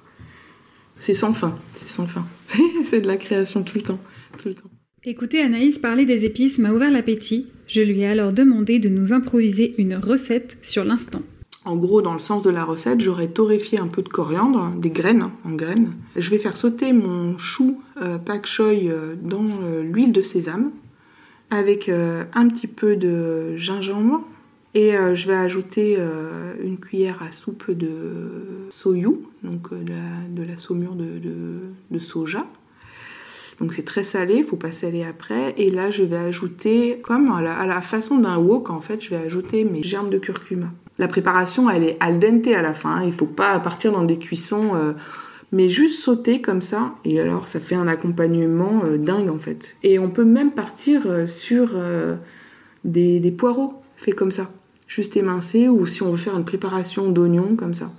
C'est 0.99 1.13
sans 1.13 1.33
fin, 1.33 1.59
c'est 1.75 1.89
sans 1.89 2.07
fin. 2.07 2.25
c'est 2.85 3.01
de 3.01 3.07
la 3.07 3.17
création 3.17 3.63
tout 3.63 3.77
le 3.77 3.83
temps, 3.83 3.99
tout 4.37 4.47
le 4.47 4.55
temps. 4.55 4.69
Écouter 5.03 5.41
Anaïs 5.41 5.77
parler 5.79 6.05
des 6.05 6.23
épices 6.23 6.59
m'a 6.59 6.71
ouvert 6.71 6.89
l'appétit. 6.89 7.47
Je 7.67 7.81
lui 7.81 8.01
ai 8.01 8.07
alors 8.07 8.31
demandé 8.31 8.79
de 8.79 8.87
nous 8.87 9.11
improviser 9.11 9.75
une 9.77 9.95
recette 9.95 10.57
sur 10.61 10.85
l'instant. 10.85 11.21
En 11.65 11.77
gros, 11.77 12.01
dans 12.01 12.13
le 12.13 12.19
sens 12.19 12.43
de 12.43 12.49
la 12.49 12.65
recette, 12.65 12.99
j'aurais 12.99 13.29
torréfié 13.29 13.79
un 13.79 13.87
peu 13.87 14.01
de 14.01 14.09
coriandre, 14.09 14.71
des 14.75 14.89
graines 14.89 15.29
en 15.45 15.51
graines. 15.51 15.93
Je 16.15 16.29
vais 16.29 16.37
faire 16.37 16.57
sauter 16.57 16.91
mon 16.91 17.37
chou 17.37 17.81
euh, 18.01 18.17
pak 18.17 18.45
choi 18.45 18.73
euh, 18.73 19.15
dans 19.21 19.45
euh, 19.45 19.81
l'huile 19.81 20.11
de 20.11 20.21
sésame 20.21 20.71
avec 21.49 21.87
un 21.87 22.47
petit 22.47 22.65
peu 22.65 22.95
de 22.95 23.55
gingembre 23.57 24.23
et 24.73 24.93
je 25.13 25.27
vais 25.27 25.35
ajouter 25.35 25.99
une 26.63 26.79
cuillère 26.79 27.21
à 27.21 27.31
soupe 27.31 27.69
de 27.69 28.65
soyou, 28.71 29.21
donc 29.43 29.71
de, 29.71 29.91
la, 29.91 30.27
de 30.31 30.41
la 30.41 30.57
saumure 30.57 30.95
de 30.95 31.99
soja. 31.99 32.47
Donc 33.59 33.73
c'est 33.73 33.83
très 33.83 34.03
salé, 34.03 34.37
il 34.37 34.43
faut 34.43 34.55
pas 34.55 34.71
saler 34.71 35.03
après. 35.03 35.53
Et 35.57 35.69
là, 35.69 35.91
je 35.91 36.01
vais 36.01 36.17
ajouter, 36.17 36.99
comme 37.03 37.31
à 37.31 37.39
la, 37.41 37.55
à 37.55 37.67
la 37.67 37.83
façon 37.83 38.17
d'un 38.17 38.37
wok, 38.37 38.71
en 38.71 38.81
fait, 38.81 38.99
je 39.01 39.11
vais 39.11 39.17
ajouter 39.17 39.63
mes 39.63 39.83
germes 39.83 40.09
de 40.09 40.17
curcuma. 40.17 40.71
La 40.99 41.07
préparation, 41.07 41.69
elle 41.69 41.83
est 41.83 41.97
al 41.99 42.19
dente 42.19 42.47
à 42.47 42.61
la 42.61 42.73
fin. 42.73 42.97
hein. 42.97 43.03
Il 43.05 43.11
faut 43.11 43.25
pas 43.25 43.59
partir 43.59 43.91
dans 43.91 44.03
des 44.03 44.17
cuissons, 44.19 44.75
euh, 44.75 44.93
mais 45.51 45.69
juste 45.69 45.99
sauter 45.99 46.41
comme 46.41 46.61
ça. 46.61 46.93
Et 47.03 47.19
alors, 47.19 47.47
ça 47.47 47.59
fait 47.59 47.75
un 47.75 47.87
accompagnement 47.87 48.83
euh, 48.85 48.97
dingue, 48.97 49.29
en 49.29 49.39
fait. 49.39 49.75
Et 49.83 49.97
on 49.97 50.09
peut 50.09 50.23
même 50.25 50.51
partir 50.51 51.03
euh, 51.05 51.25
sur 51.27 51.71
des, 52.83 53.19
des 53.19 53.31
poireaux 53.31 53.81
faits 53.97 54.15
comme 54.15 54.31
ça. 54.31 54.49
Juste 54.87 55.17
émincés, 55.17 55.67
ou 55.67 55.87
si 55.87 56.03
on 56.03 56.11
veut 56.11 56.17
faire 56.17 56.37
une 56.37 56.45
préparation 56.45 57.09
d'oignons, 57.09 57.55
comme 57.55 57.73
ça. 57.73 57.91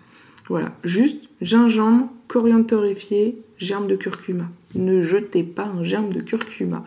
Voilà, 0.49 0.73
juste 0.85 1.25
gingembre, 1.41 2.09
coriandre 2.29 2.67
torréfié, 2.67 3.43
germe 3.59 3.87
de 3.87 3.97
curcuma. 3.97 4.45
Ne 4.75 5.01
jetez 5.01 5.43
pas 5.43 5.67
un 5.67 5.83
germe 5.83 6.13
de 6.13 6.21
curcuma. 6.21 6.85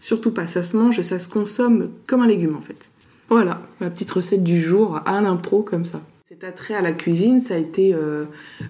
Surtout 0.00 0.30
pas, 0.30 0.46
ça 0.46 0.62
se 0.62 0.76
mange, 0.76 1.00
ça 1.02 1.18
se 1.18 1.28
consomme 1.28 1.90
comme 2.06 2.22
un 2.22 2.26
légume 2.26 2.54
en 2.56 2.60
fait. 2.60 2.90
Voilà, 3.28 3.60
ma 3.80 3.90
petite 3.90 4.10
recette 4.10 4.44
du 4.44 4.62
jour 4.62 5.00
à 5.04 5.20
l'impro 5.20 5.62
comme 5.62 5.84
ça. 5.84 6.00
Cet 6.28 6.44
attrait 6.44 6.74
à 6.74 6.82
la 6.82 6.92
cuisine, 6.92 7.40
ça 7.40 7.54
a 7.54 7.56
été 7.56 7.94
euh, 7.94 8.26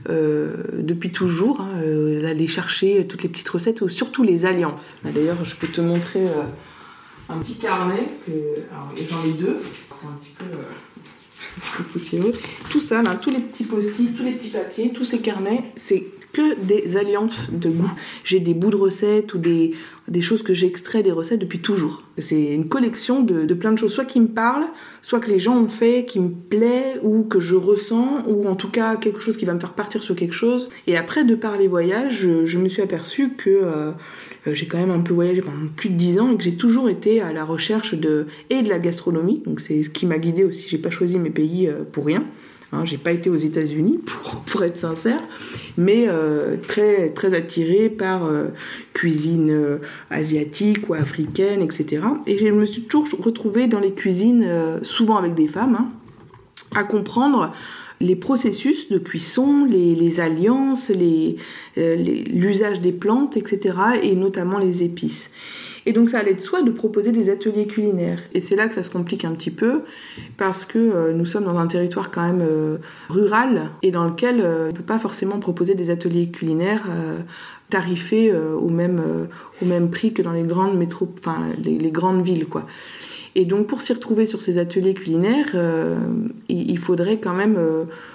euh, 0.08 0.56
depuis 0.78 1.10
toujours, 1.10 1.60
hein, 1.60 1.80
euh, 1.82 2.22
d'aller 2.22 2.46
chercher 2.46 3.06
toutes 3.06 3.22
les 3.22 3.28
petites 3.28 3.48
recettes, 3.48 3.80
ou 3.82 3.88
surtout 3.88 4.22
les 4.22 4.44
alliances. 4.44 4.96
D'ailleurs, 5.04 5.44
je 5.44 5.56
peux 5.56 5.66
te 5.66 5.80
montrer 5.80 6.26
un 7.28 7.38
petit 7.38 7.56
carnet, 7.56 8.02
que, 8.26 8.32
j'en 9.10 9.24
ai 9.24 9.32
deux, 9.32 9.58
c'est 9.94 10.06
un 10.06 10.12
petit 10.20 10.34
peu... 10.38 10.44
un 11.56 11.60
petit 11.60 11.70
peu 11.76 11.82
poussiéreux. 11.84 12.32
Tout 12.70 12.80
ça, 12.80 13.02
tous 13.20 13.30
les 13.30 13.38
petits 13.38 13.64
post-it, 13.64 14.14
tous 14.14 14.24
les 14.24 14.32
petits 14.32 14.50
papiers, 14.50 14.92
tous 14.92 15.04
ces 15.04 15.18
carnets, 15.18 15.64
c'est 15.76 16.04
que 16.32 16.60
des 16.60 16.98
alliances 16.98 17.50
de 17.50 17.70
goût. 17.70 17.90
J'ai 18.22 18.40
des 18.40 18.52
bouts 18.52 18.70
de 18.70 18.76
recettes 18.76 19.32
ou 19.32 19.38
des, 19.38 19.74
des 20.08 20.20
choses 20.20 20.42
que 20.42 20.54
j'extrais 20.54 21.02
des 21.02 21.12
recettes 21.12 21.40
depuis 21.40 21.60
toujours. 21.60 22.02
C'est 22.18 22.54
une 22.54 22.68
collection 22.68 23.22
de, 23.22 23.52
plein 23.54 23.72
de 23.72 23.78
choses, 23.78 23.92
soit 23.92 24.04
qui 24.04 24.20
me 24.20 24.28
parlent, 24.28 24.66
soit 25.02 25.20
que 25.20 25.28
les 25.28 25.40
gens 25.40 25.56
ont 25.56 25.68
fait, 25.68 26.04
qui 26.06 26.20
me 26.20 26.30
plaît, 26.30 26.94
ou 27.02 27.24
que 27.24 27.40
je 27.40 27.56
ressens, 27.56 28.24
ou 28.26 28.46
en 28.46 28.54
tout 28.54 28.70
cas 28.70 28.96
quelque 28.96 29.20
chose 29.20 29.36
qui 29.36 29.44
va 29.44 29.54
me 29.54 29.60
faire 29.60 29.72
partir 29.72 30.02
sur 30.02 30.14
quelque 30.14 30.34
chose. 30.34 30.68
Et 30.86 30.96
après, 30.96 31.24
de 31.24 31.34
par 31.34 31.56
les 31.58 31.68
voyages, 31.68 32.28
je, 32.44 32.58
me 32.58 32.68
suis 32.68 32.82
aperçue 32.82 33.30
que 33.30 33.50
euh, 33.50 33.92
j'ai 34.46 34.66
quand 34.66 34.78
même 34.78 34.90
un 34.90 35.00
peu 35.00 35.12
voyagé 35.12 35.42
pendant 35.42 35.68
plus 35.74 35.90
de 35.90 35.94
10 35.94 36.20
ans 36.20 36.30
et 36.32 36.36
que 36.36 36.42
j'ai 36.42 36.56
toujours 36.56 36.88
été 36.88 37.20
à 37.20 37.32
la 37.32 37.44
recherche 37.44 37.94
de 37.94 38.26
et 38.50 38.62
de 38.62 38.68
la 38.68 38.78
gastronomie. 38.78 39.42
Donc 39.44 39.60
c'est 39.60 39.82
ce 39.82 39.90
qui 39.90 40.06
m'a 40.06 40.18
guidée 40.18 40.44
aussi. 40.44 40.68
J'ai 40.68 40.78
pas 40.78 40.90
choisi 40.90 41.18
mes 41.18 41.30
pays 41.30 41.68
euh, 41.68 41.82
pour 41.90 42.06
rien. 42.06 42.24
Hein, 42.72 42.84
j'ai 42.84 42.98
pas 42.98 43.12
été 43.12 43.30
aux 43.30 43.36
États-Unis 43.36 44.00
pour, 44.46 44.64
être 44.64 44.78
sincère, 44.78 45.20
mais 45.76 46.06
euh, 46.08 46.56
très 46.56 47.10
très 47.10 47.34
attirée 47.34 47.88
par 47.88 48.26
euh, 48.26 48.48
cuisine 48.92 49.50
euh, 49.50 49.78
asiatique 50.10 50.88
ou 50.88 50.94
africaine, 50.94 51.62
etc. 51.62 52.02
Et 52.26 52.38
je 52.38 52.46
me 52.46 52.66
suis 52.66 52.82
toujours 52.82 53.20
retrouvée 53.20 53.68
dans 53.68 53.80
les 53.80 53.92
cuisines, 53.92 54.46
souvent 54.82 55.16
avec 55.16 55.34
des 55.34 55.46
femmes, 55.46 55.76
hein, 55.78 55.90
à 56.74 56.82
comprendre 56.82 57.52
les 58.00 58.16
processus 58.16 58.90
de 58.90 58.98
cuisson, 58.98 59.64
les, 59.64 60.20
alliances, 60.20 60.90
l'usage 61.76 62.80
des 62.80 62.92
plantes, 62.92 63.36
etc. 63.36 63.76
et 64.02 64.14
notamment 64.16 64.58
les 64.58 64.82
épices. 64.82 65.30
Et 65.86 65.92
donc 65.92 66.10
ça 66.10 66.18
allait 66.18 66.34
de 66.34 66.40
soi 66.40 66.62
de 66.62 66.72
proposer 66.72 67.12
des 67.12 67.30
ateliers 67.30 67.68
culinaires. 67.68 68.18
Et 68.34 68.40
c'est 68.40 68.56
là 68.56 68.66
que 68.66 68.74
ça 68.74 68.82
se 68.82 68.90
complique 68.90 69.24
un 69.24 69.30
petit 69.30 69.52
peu, 69.52 69.82
parce 70.36 70.66
que 70.66 70.78
euh, 70.78 71.12
nous 71.12 71.24
sommes 71.24 71.44
dans 71.44 71.58
un 71.58 71.68
territoire 71.68 72.10
quand 72.10 72.26
même 72.26 72.42
euh, 72.42 72.78
rural, 73.08 73.70
et 73.82 73.92
dans 73.92 74.04
lequel 74.04 74.40
euh, 74.40 74.64
on 74.64 74.66
ne 74.72 74.72
peut 74.72 74.82
pas 74.82 74.98
forcément 74.98 75.38
proposer 75.38 75.76
des 75.76 75.90
ateliers 75.90 76.28
culinaires 76.28 76.82
tarifés 77.70 78.32
au, 78.32 78.68
même, 78.68 79.00
prix 79.90 80.12
que 80.12 80.22
dans 80.22 80.32
les 80.32 80.42
grandes, 80.42 80.76
métro... 80.76 81.08
enfin, 81.18 81.38
les, 81.62 81.90
grandes 81.90 82.22
villes. 82.22 82.46
quoi. 82.46 82.66
Et 83.34 83.44
donc 83.44 83.66
pour 83.66 83.82
s'y 83.82 83.92
retrouver 83.92 84.26
sur 84.26 84.40
ces 84.40 84.58
ateliers 84.58 84.94
culinaires, 84.94 85.54
il, 86.48 86.78
faudrait 86.78 87.18
quand 87.18 87.34
même 87.34 87.58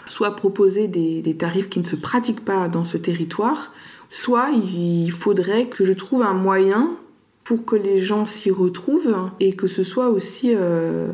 soit 0.08 0.36
proposer 0.36 0.88
des, 0.88 1.22
des 1.22 1.36
tarifs 1.36 1.70
qui 1.70 1.80
ne 1.80 1.86
se 1.86 1.96
pratiquent 1.96 2.46
pas 2.46 2.70
dans 2.70 2.86
ce 2.86 2.98
territoire, 2.98 3.74
soit 4.10 4.50
il 4.52 5.12
faudrait 5.12 5.66
que 5.66 5.84
je 5.84 5.94
trouve 5.94 6.22
un 6.22 6.34
moyen 6.34 6.92
pour 7.52 7.66
que 7.66 7.76
les 7.76 8.00
gens 8.00 8.26
s'y 8.26 8.50
retrouvent 8.50 9.14
et 9.42 9.52
que 9.52 9.68
ce 9.68 9.84
soit 9.84 10.08
aussi 10.08 10.54
euh, 10.56 11.10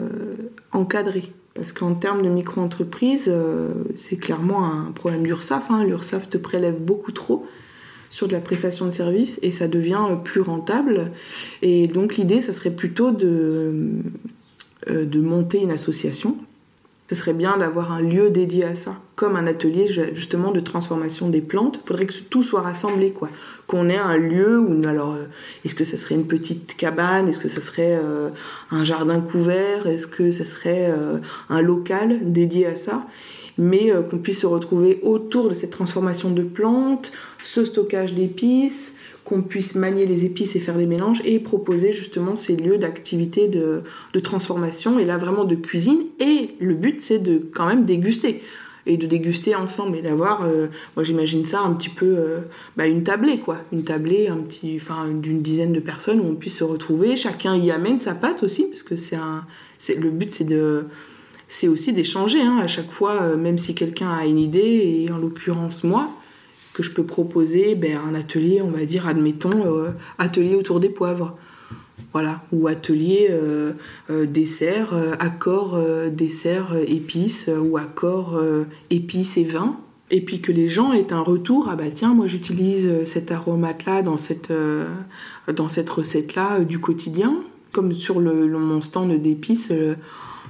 encadré. 0.72 1.34
Parce 1.56 1.74
qu'en 1.74 1.96
termes 1.96 2.22
de 2.22 2.30
micro-entreprise, 2.30 3.24
euh, 3.28 3.74
c'est 3.98 4.18
clairement 4.18 4.72
un 4.72 4.92
problème 4.92 5.24
d'URSSAF. 5.24 5.72
Hein. 5.72 5.84
L'URSSAF 5.84 6.30
te 6.30 6.38
prélève 6.38 6.80
beaucoup 6.80 7.12
trop 7.12 7.48
sur 8.12 8.28
de 8.28 8.34
la 8.34 8.40
prestation 8.40 8.86
de 8.86 8.92
service 8.92 9.40
et 9.42 9.52
ça 9.52 9.68
devient 9.68 10.06
euh, 10.12 10.16
plus 10.16 10.42
rentable. 10.42 11.12
Et 11.64 11.88
donc 11.88 12.18
l'idée, 12.18 12.44
ça 12.44 12.54
serait 12.54 12.70
plutôt 12.70 13.10
de, 13.10 13.74
de 14.88 15.20
monter 15.20 15.60
une 15.60 15.72
association. 15.72 16.38
Ce 17.10 17.16
serait 17.16 17.34
bien 17.34 17.58
d'avoir 17.58 17.94
un 17.94 18.02
lieu 18.02 18.30
dédié 18.30 18.66
à 18.66 18.76
ça, 18.76 18.98
comme 19.16 19.38
un 19.38 19.48
atelier 19.48 19.88
justement 20.14 20.52
de 20.52 20.60
transformation 20.60 21.30
des 21.30 21.40
plantes. 21.40 21.80
Il 21.84 21.88
faudrait 21.88 22.06
que 22.06 22.14
tout 22.30 22.44
soit 22.44 22.62
rassemblé, 22.62 23.12
quoi. 23.12 23.30
Qu'on 23.66 23.88
ait 23.88 23.98
un 23.98 24.18
lieu 24.18 24.60
où, 24.60 24.86
alors, 24.86 25.14
euh, 25.14 25.26
est-ce 25.64 25.74
que 25.74 25.86
ça 25.86 25.96
serait 25.96 26.16
une 26.16 26.28
petite 26.28 26.76
cabane? 26.76 27.30
Est-ce 27.30 27.40
que 27.40 27.48
ça 27.50 27.62
serait 27.62 27.98
un 28.72 28.84
jardin 28.84 29.22
couvert? 29.22 29.88
Est-ce 29.88 30.06
que 30.06 30.32
ça 30.32 30.44
serait 30.44 30.94
un 31.50 31.62
local 31.62 32.32
dédié 32.32 32.66
à 32.66 32.76
ça? 32.76 33.06
Mais 33.58 33.92
qu'on 34.10 34.18
puisse 34.18 34.42
se 34.42 34.46
retrouver 34.46 35.00
autour 35.02 35.50
de 35.50 35.54
cette 35.54 35.72
transformation 35.72 36.30
de 36.30 36.44
plantes, 36.44 37.12
ce 37.42 37.64
stockage 37.64 38.14
d'épices, 38.14 38.94
qu'on 39.28 39.42
puisse 39.42 39.76
manier 39.76 40.06
les 40.06 40.24
épices 40.24 40.56
et 40.56 40.62
faire 40.62 40.78
des 40.78 40.86
mélanges 40.86 41.22
et 41.26 41.40
proposer 41.40 41.92
justement 41.92 42.38
ces 42.38 42.56
lieux 42.56 42.78
d'activité 42.78 43.50
de, 43.50 43.84
transformation 44.24 45.00
et 45.00 45.06
là 45.06 45.18
vraiment 45.18 45.44
de 45.44 45.56
cuisine. 45.56 46.00
Et 46.22 46.56
le 46.62 46.74
but 46.74 47.02
c'est 47.02 47.20
de 47.20 47.38
quand 47.54 47.68
même 47.68 47.84
déguster 47.84 48.42
et 48.86 48.96
de 48.96 49.06
déguster 49.06 49.54
ensemble 49.54 49.98
et 49.98 50.02
d'avoir, 50.02 50.44
euh, 50.46 50.68
moi 50.96 51.04
j'imagine 51.04 51.44
ça 51.44 51.60
un 51.60 51.74
petit 51.74 51.90
peu, 51.90 52.06
euh, 52.06 52.40
bah, 52.78 52.88
une 52.88 53.04
tablée 53.04 53.40
quoi, 53.40 53.58
une 53.74 53.84
tablée 53.84 54.30
un 54.30 54.38
petit, 54.38 54.80
enfin 54.82 55.10
d'une 55.10 55.42
dizaine 55.42 55.74
de 55.74 55.82
personnes 55.82 56.22
où 56.22 56.26
on 56.26 56.36
puisse 56.36 56.56
se 56.56 56.64
retrouver, 56.64 57.18
chacun 57.18 57.58
y 57.58 57.70
amène 57.70 58.00
sa 58.00 58.16
pâte 58.16 58.44
aussi 58.44 58.64
parce 58.64 58.82
que 58.82 58.96
c'est 58.96 59.18
un, 59.18 59.46
c'est 59.78 59.96
le 59.96 60.10
but 60.10 60.34
c'est 60.34 60.46
de 60.46 60.86
c'est 61.50 61.68
aussi 61.68 61.92
d'échanger 61.92 62.42
hein, 62.42 62.60
à 62.62 62.68
chaque 62.68 62.92
fois, 62.92 63.22
euh, 63.22 63.36
même 63.36 63.58
si 63.58 63.76
quelqu'un 63.76 64.10
a 64.10 64.26
une 64.26 64.40
idée, 64.40 65.06
et 65.06 65.12
en 65.12 65.18
l'occurrence 65.18 65.84
moi, 65.84 66.17
que 66.78 66.84
je 66.84 66.92
peux 66.92 67.04
proposer 67.04 67.74
ben, 67.74 67.98
un 67.98 68.14
atelier, 68.14 68.62
on 68.62 68.70
va 68.70 68.86
dire, 68.86 69.08
admettons, 69.08 69.66
euh, 69.66 69.90
atelier 70.20 70.54
autour 70.54 70.80
des 70.80 70.90
poivres. 70.90 71.36
Voilà, 72.14 72.44
ou 72.52 72.68
atelier 72.68 73.30
euh, 73.32 73.72
euh, 74.12 74.28
dessert, 74.28 74.94
accord 75.20 75.80
dessert 76.12 76.76
épices 76.88 77.50
ou 77.50 77.78
accord 77.78 78.40
épices 78.92 79.38
et 79.38 79.44
vin. 79.44 79.78
Et 80.12 80.22
puis 80.22 80.40
que 80.40 80.52
les 80.52 80.70
gens 80.70 80.94
aient 80.94 81.12
un 81.12 81.22
retour, 81.22 81.68
ah 81.70 81.76
bah 81.76 81.90
tiens, 81.94 82.14
moi 82.14 82.28
j'utilise 82.28 83.04
cet 83.06 83.32
aromate-là 83.32 84.04
dans 84.04 84.18
cette, 84.18 84.54
dans 85.54 85.68
cette 85.68 85.90
recette-là 85.90 86.60
du 86.60 86.80
quotidien, 86.80 87.38
comme 87.72 87.92
sur 87.92 88.20
le, 88.20 88.48
mon 88.48 88.82
stand 88.82 89.20
d'épices 89.20 89.72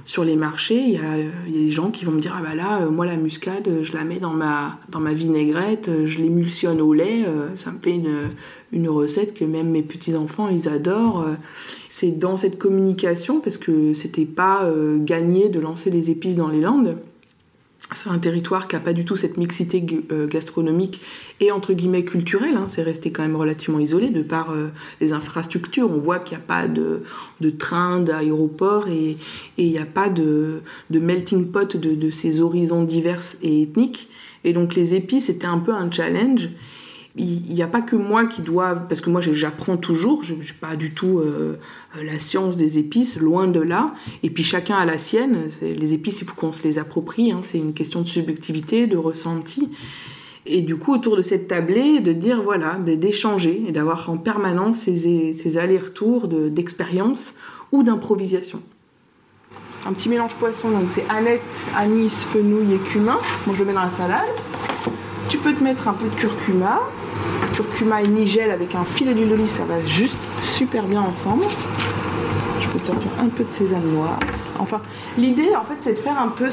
sur 0.04 0.24
les 0.24 0.36
marchés, 0.36 0.78
il 0.78 0.92
y, 0.92 0.96
a, 0.96 1.16
des 1.50 1.70
gens 1.70 1.90
qui 1.90 2.04
vont 2.04 2.12
me 2.12 2.20
dire 2.20 2.34
Ah 2.36 2.42
bah 2.42 2.54
là, 2.54 2.82
euh, 2.82 2.90
moi 2.90 3.06
la 3.06 3.16
muscade, 3.16 3.68
je 3.82 3.92
la 3.92 4.04
mets 4.04 4.18
dans 4.18 4.32
ma, 4.32 4.78
vinaigrette, 5.12 5.88
euh, 5.88 6.06
je 6.06 6.18
l'émulsionne 6.18 6.80
au 6.80 6.94
lait, 6.94 7.24
euh, 7.26 7.48
ça 7.56 7.70
me 7.70 7.78
fait 7.78 7.94
une, 7.94 8.30
une 8.72 8.88
recette 8.88 9.34
que 9.34 9.44
même 9.44 9.70
mes 9.70 9.82
petits-enfants 9.82 10.48
ils 10.48 10.68
adorent. 10.68 11.26
C'est 11.88 12.12
dans 12.12 12.36
cette 12.36 12.58
communication, 12.58 13.40
parce 13.40 13.56
que 13.56 13.92
c'était 13.92 14.24
pas 14.24 14.70
gagné 14.98 15.48
de 15.48 15.58
lancer 15.58 15.90
les 15.90 16.10
épices 16.10 16.36
dans 16.36 16.48
les 16.48 16.60
Landes 16.60 16.96
c'est 17.92 18.10
un 18.10 18.18
territoire 18.18 18.68
qui 18.68 18.76
n'a 18.76 18.80
pas 18.80 18.92
du 18.92 19.04
tout 19.04 19.16
cette 19.16 19.38
mixité 19.38 19.84
euh, 20.12 20.26
gastronomique 20.26 21.00
et 21.40 21.50
entre 21.52 21.72
guillemets 21.72 22.04
culturelle. 22.04 22.56
Hein. 22.56 22.66
C'est 22.68 22.82
resté 22.82 23.10
quand 23.10 23.22
même 23.22 23.36
relativement 23.36 23.78
isolé 23.78 24.10
de 24.10 24.22
par 24.22 24.50
euh, 24.50 24.68
les 25.00 25.12
infrastructures. 25.12 25.90
On 25.90 25.98
voit 25.98 26.18
qu'il 26.18 26.36
n'y 26.36 26.42
a 26.42 26.46
pas 26.46 26.68
de, 26.68 27.02
de 27.40 27.50
train, 27.50 28.00
d'aéroport 28.00 28.88
et 28.88 29.16
il 29.56 29.70
n'y 29.70 29.78
a 29.78 29.86
pas 29.86 30.10
de, 30.10 30.60
melting 30.90 31.46
pot 31.46 31.76
de, 31.76 31.94
de, 31.94 32.10
ces 32.10 32.40
horizons 32.40 32.84
divers 32.84 33.22
et 33.42 33.62
ethniques. 33.62 34.08
Et 34.44 34.52
donc 34.52 34.74
les 34.74 34.94
épices, 34.94 35.26
c'était 35.26 35.46
un 35.46 35.58
peu 35.58 35.72
un 35.72 35.90
challenge 35.90 36.50
il 37.18 37.52
n'y 37.52 37.62
a 37.62 37.66
pas 37.66 37.80
que 37.80 37.96
moi 37.96 38.26
qui 38.26 38.42
dois, 38.42 38.74
parce 38.74 39.00
que 39.00 39.10
moi 39.10 39.20
j'apprends 39.20 39.76
toujours, 39.76 40.22
je 40.22 40.34
n'ai 40.34 40.40
pas 40.60 40.76
du 40.76 40.92
tout 40.92 41.18
euh, 41.18 41.58
la 42.00 42.18
science 42.18 42.56
des 42.56 42.78
épices, 42.78 43.16
loin 43.16 43.46
de 43.48 43.60
là, 43.60 43.94
et 44.22 44.30
puis 44.30 44.44
chacun 44.44 44.76
a 44.76 44.84
la 44.84 44.98
sienne, 44.98 45.48
les 45.62 45.94
épices 45.94 46.20
il 46.20 46.26
faut 46.26 46.34
qu'on 46.34 46.52
se 46.52 46.62
les 46.64 46.78
approprie, 46.78 47.32
hein. 47.32 47.40
c'est 47.42 47.58
une 47.58 47.74
question 47.74 48.00
de 48.00 48.06
subjectivité, 48.06 48.86
de 48.86 48.96
ressenti, 48.96 49.68
et 50.46 50.62
du 50.62 50.76
coup 50.76 50.94
autour 50.94 51.16
de 51.16 51.22
cette 51.22 51.48
tablée, 51.48 52.00
de 52.00 52.12
dire 52.12 52.42
voilà, 52.42 52.74
d'échanger 52.74 53.62
et 53.66 53.72
d'avoir 53.72 54.08
en 54.08 54.16
permanence 54.16 54.78
ces, 54.78 55.32
ces 55.32 55.58
allers-retours 55.58 56.28
d'expérience 56.28 57.34
ou 57.72 57.82
d'improvisation. 57.82 58.62
Un 59.86 59.92
petit 59.92 60.08
mélange 60.08 60.34
poisson, 60.34 60.70
donc 60.70 60.90
c'est 60.90 61.04
aneth, 61.08 61.40
anis, 61.76 62.24
fenouil 62.24 62.74
et 62.74 62.78
cumin, 62.78 63.18
moi 63.46 63.54
je 63.54 63.60
le 63.60 63.66
mets 63.66 63.74
dans 63.74 63.84
la 63.84 63.90
salade. 63.90 64.28
Tu 65.28 65.38
peux 65.38 65.52
te 65.52 65.62
mettre 65.62 65.88
un 65.88 65.92
peu 65.92 66.06
de 66.08 66.14
curcuma, 66.14 66.80
curcuma 67.58 68.00
et 68.00 68.06
nigel 68.06 68.52
avec 68.52 68.76
un 68.76 68.84
filet 68.84 69.14
d'huile 69.14 69.30
d'olive, 69.30 69.48
ça 69.48 69.64
va 69.64 69.84
juste 69.84 70.28
super 70.40 70.84
bien 70.84 71.00
ensemble. 71.00 71.42
Je 72.60 72.68
peux 72.68 72.78
sortir 72.84 73.10
un 73.18 73.26
peu 73.26 73.42
de 73.42 73.50
sésame 73.50 73.90
noir. 73.92 74.16
Enfin, 74.60 74.80
l'idée, 75.16 75.56
en 75.56 75.64
fait, 75.64 75.74
c'est 75.80 75.94
de 75.94 75.98
faire 75.98 76.20
un 76.20 76.28
peu 76.28 76.50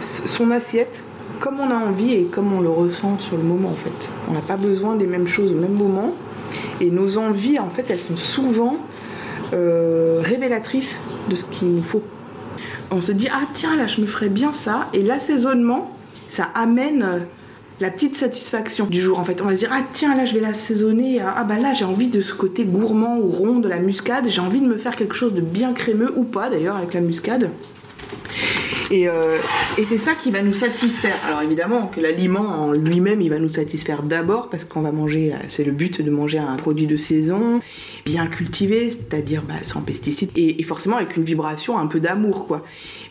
son 0.00 0.50
assiette 0.50 1.04
comme 1.40 1.60
on 1.60 1.70
a 1.70 1.74
envie 1.74 2.14
et 2.14 2.24
comme 2.24 2.54
on 2.54 2.62
le 2.62 2.70
ressent 2.70 3.18
sur 3.18 3.36
le 3.36 3.42
moment, 3.42 3.68
en 3.68 3.76
fait. 3.76 4.10
On 4.30 4.32
n'a 4.32 4.40
pas 4.40 4.56
besoin 4.56 4.96
des 4.96 5.06
mêmes 5.06 5.28
choses 5.28 5.52
au 5.52 5.56
même 5.56 5.74
moment. 5.74 6.14
Et 6.80 6.90
nos 6.90 7.18
envies, 7.18 7.58
en 7.58 7.68
fait, 7.68 7.90
elles 7.90 8.00
sont 8.00 8.16
souvent 8.16 8.78
euh, 9.52 10.22
révélatrices 10.22 10.98
de 11.28 11.36
ce 11.36 11.44
qu'il 11.44 11.68
nous 11.74 11.82
faut. 11.82 12.02
On 12.90 13.02
se 13.02 13.12
dit, 13.12 13.28
ah 13.30 13.42
tiens, 13.52 13.76
là, 13.76 13.86
je 13.86 14.00
me 14.00 14.06
ferais 14.06 14.30
bien 14.30 14.54
ça. 14.54 14.88
Et 14.94 15.02
l'assaisonnement, 15.02 15.90
ça 16.28 16.48
amène 16.54 17.26
la 17.82 17.90
petite 17.90 18.16
satisfaction 18.16 18.86
du 18.86 19.00
jour 19.00 19.18
en 19.18 19.24
fait. 19.24 19.40
On 19.42 19.44
va 19.44 19.52
se 19.52 19.58
dire 19.58 19.70
ah 19.72 19.82
tiens 19.92 20.16
là 20.16 20.24
je 20.24 20.34
vais 20.34 20.40
l'assaisonner, 20.40 21.20
ah 21.20 21.44
bah 21.44 21.58
là 21.58 21.74
j'ai 21.74 21.84
envie 21.84 22.08
de 22.08 22.20
ce 22.20 22.32
côté 22.32 22.64
gourmand 22.64 23.18
ou 23.18 23.26
rond 23.26 23.58
de 23.58 23.68
la 23.68 23.80
muscade, 23.80 24.24
j'ai 24.28 24.40
envie 24.40 24.60
de 24.60 24.66
me 24.66 24.78
faire 24.78 24.96
quelque 24.96 25.14
chose 25.14 25.34
de 25.34 25.40
bien 25.40 25.72
crémeux 25.72 26.12
ou 26.16 26.22
pas 26.22 26.48
d'ailleurs 26.48 26.76
avec 26.76 26.94
la 26.94 27.00
muscade. 27.00 27.50
Euh, 28.92 29.38
et, 29.78 29.84
c'est 29.84 29.98
ça 29.98 30.14
qui 30.14 30.30
va 30.30 30.42
nous 30.42 30.54
satisfaire. 30.54 31.16
Alors 31.26 31.42
évidemment 31.42 31.86
que 31.86 32.00
l'aliment 32.00 32.66
en 32.66 32.72
lui-même, 32.72 33.22
il 33.22 33.30
va 33.30 33.38
nous 33.38 33.48
satisfaire 33.48 34.02
d'abord 34.02 34.50
parce 34.50 34.64
qu'on 34.64 34.82
va 34.82 34.92
manger, 34.92 35.32
euh, 35.32 35.36
c'est 35.48 35.64
le 35.64 35.72
but 35.72 36.02
de 36.02 36.10
manger 36.10 36.38
un 36.38 36.56
produit 36.56 36.86
de 36.86 36.96
saison, 36.96 37.60
bien 38.04 38.26
cultivé, 38.26 38.90
c'est-à-dire 38.90 39.42
bah, 39.42 39.62
sans 39.62 39.82
pesticides, 39.82 40.30
et, 40.36 40.62
forcément 40.62 40.96
avec 40.96 41.16
une 41.16 41.24
vibration 41.24 41.78
un 41.78 41.86
peu 41.86 42.00
d'amour, 42.00 42.46
quoi. 42.46 42.64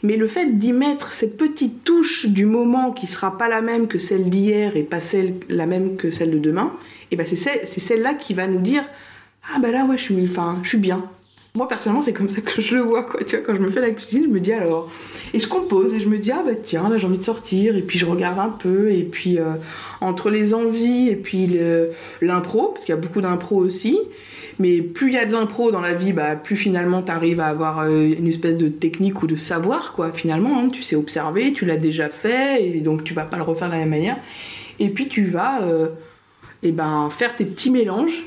Mais 0.03 0.17
le 0.17 0.27
fait 0.27 0.57
d'y 0.57 0.73
mettre 0.73 1.13
cette 1.13 1.37
petite 1.37 1.83
touche 1.83 2.27
du 2.27 2.45
moment 2.45 2.91
qui 2.91 3.07
sera 3.07 3.37
pas 3.37 3.49
la 3.49 3.61
même 3.61 3.87
que 3.87 3.99
celle 3.99 4.29
d'hier 4.29 4.75
et 4.75 4.83
pas 4.83 4.99
celle 4.99 5.35
la 5.49 5.65
même 5.65 5.95
que 5.95 6.11
celle 6.11 6.31
de 6.31 6.39
demain, 6.39 6.73
et 7.11 7.15
ben 7.15 7.25
c'est 7.25 7.35
celle-là 7.65 8.13
qui 8.13 8.33
va 8.33 8.47
nous 8.47 8.61
dire 8.61 8.83
ah 9.53 9.59
bah 9.59 9.71
là 9.71 9.85
ouais 9.85 9.97
je 9.97 10.03
suis, 10.03 10.27
enfin, 10.29 10.59
je 10.63 10.69
suis 10.69 10.77
bien, 10.77 11.09
moi 11.55 11.67
personnellement 11.67 12.01
c'est 12.01 12.13
comme 12.13 12.29
ça 12.29 12.41
que 12.41 12.61
je 12.61 12.75
le 12.75 12.81
vois 12.81 13.03
quoi. 13.03 13.23
Tu 13.23 13.35
vois 13.35 13.45
quand 13.45 13.55
je 13.55 13.61
me 13.61 13.69
fais 13.69 13.81
la 13.81 13.91
cuisine, 13.91 14.23
je 14.25 14.29
me 14.29 14.39
dis 14.39 14.53
alors 14.53 14.89
et 15.33 15.39
je 15.39 15.47
compose 15.47 15.93
et 15.93 15.99
je 15.99 16.07
me 16.07 16.17
dis 16.17 16.31
ah 16.31 16.43
bah 16.45 16.55
tiens 16.55 16.89
là 16.89 16.97
j'ai 16.97 17.07
envie 17.07 17.17
de 17.17 17.23
sortir 17.23 17.75
et 17.75 17.81
puis 17.81 17.99
je 17.99 18.05
regarde 18.05 18.39
un 18.39 18.49
peu 18.49 18.91
et 18.91 19.03
puis 19.03 19.39
euh, 19.39 19.53
entre 19.99 20.29
les 20.29 20.53
envies 20.53 21.09
et 21.09 21.15
puis 21.15 21.59
l'impro 22.21 22.69
parce 22.69 22.85
qu'il 22.85 22.93
y 22.93 22.97
a 22.97 23.01
beaucoup 23.01 23.21
d'impro 23.21 23.57
aussi. 23.57 23.99
Mais 24.59 24.81
plus 24.81 25.07
il 25.07 25.13
y 25.13 25.17
a 25.17 25.25
de 25.25 25.31
l'impro 25.31 25.71
dans 25.71 25.81
la 25.81 25.93
vie, 25.93 26.13
bah, 26.13 26.35
plus 26.35 26.55
finalement 26.55 27.01
tu 27.01 27.11
arrives 27.11 27.39
à 27.39 27.47
avoir 27.47 27.79
euh, 27.79 28.13
une 28.17 28.27
espèce 28.27 28.57
de 28.57 28.67
technique 28.67 29.21
ou 29.23 29.27
de 29.27 29.35
savoir, 29.35 29.93
quoi. 29.93 30.11
Finalement, 30.11 30.59
hein. 30.59 30.69
tu 30.69 30.83
sais 30.83 30.95
observer, 30.95 31.53
tu 31.53 31.65
l'as 31.65 31.77
déjà 31.77 32.09
fait, 32.09 32.65
et 32.65 32.81
donc 32.81 33.03
tu 33.03 33.13
vas 33.13 33.23
pas 33.23 33.37
le 33.37 33.43
refaire 33.43 33.67
de 33.67 33.73
la 33.73 33.79
même 33.79 33.89
manière. 33.89 34.17
Et 34.79 34.89
puis 34.89 35.07
tu 35.07 35.25
vas 35.25 35.61
euh, 35.63 35.89
eh 36.63 36.71
ben, 36.71 37.09
faire 37.11 37.35
tes 37.35 37.45
petits 37.45 37.71
mélanges 37.71 38.25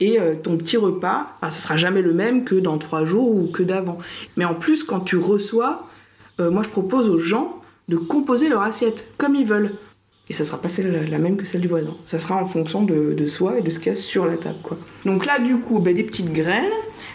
et 0.00 0.20
euh, 0.20 0.34
ton 0.34 0.56
petit 0.56 0.76
repas, 0.76 1.38
ce 1.50 1.62
sera 1.62 1.76
jamais 1.76 2.02
le 2.02 2.12
même 2.12 2.44
que 2.44 2.54
dans 2.54 2.78
trois 2.78 3.04
jours 3.04 3.34
ou 3.34 3.46
que 3.46 3.62
d'avant. 3.62 3.98
Mais 4.36 4.44
en 4.44 4.54
plus, 4.54 4.84
quand 4.84 5.00
tu 5.00 5.16
reçois, 5.16 5.88
moi 6.38 6.64
je 6.64 6.68
propose 6.68 7.08
aux 7.08 7.20
gens 7.20 7.60
de 7.88 7.96
composer 7.96 8.48
leur 8.48 8.62
assiette 8.62 9.06
comme 9.16 9.36
ils 9.36 9.46
veulent. 9.46 9.72
Et 10.30 10.34
ça 10.34 10.44
sera 10.44 10.60
pas 10.60 10.68
celle, 10.68 11.10
la 11.10 11.18
même 11.18 11.36
que 11.36 11.44
celle 11.44 11.60
du 11.60 11.68
voisin. 11.68 11.94
Ça 12.04 12.20
sera 12.20 12.42
en 12.42 12.46
fonction 12.46 12.82
de, 12.82 13.26
soi 13.26 13.58
et 13.58 13.62
de 13.62 13.70
ce 13.70 13.78
qu'il 13.78 13.92
y 13.92 13.94
a 13.94 13.98
sur 13.98 14.24
la 14.24 14.36
table. 14.36 14.58
Quoi. 14.62 14.78
Donc 15.04 15.26
là, 15.26 15.38
du 15.38 15.56
coup, 15.56 15.78
ben, 15.78 15.94
des 15.94 16.04
petites 16.04 16.32
graines. 16.32 16.70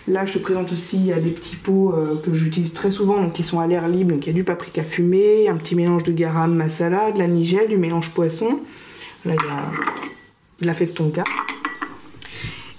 Là, 0.08 0.26
je 0.26 0.34
te 0.34 0.40
présente 0.40 0.72
aussi 0.72 0.98
il 1.08 1.24
des 1.24 1.32
petits 1.32 1.56
pots 1.58 1.94
euh, 1.94 2.22
que 2.24 2.34
j'utilise 2.34 2.74
très 2.74 2.92
souvent, 2.92 3.22
donc 3.22 3.34
qui 3.34 3.44
sont 3.44 3.60
à 3.60 3.68
l'air 3.68 3.88
libre. 3.88 4.12
Donc 4.12 4.26
il 4.26 4.28
y 4.28 4.30
a 4.32 4.34
du 4.34 4.44
paprika 4.44 4.84
fumé, 4.84 5.50
un 5.50 5.58
petit 5.58 5.76
mélange 5.76 6.04
de 6.04 6.14
garam 6.14 6.54
masala, 6.54 7.12
de 7.12 7.20
la 7.20 7.28
nigelle, 7.28 7.68
du 7.68 7.78
mélange 7.78 8.14
poisson. 8.14 8.60
Là, 9.26 9.34
il 9.34 9.46
y 9.46 9.50
a 9.50 9.66
de 10.62 10.66
la 10.66 10.74
fève 10.74 10.92
tonka. 10.92 11.24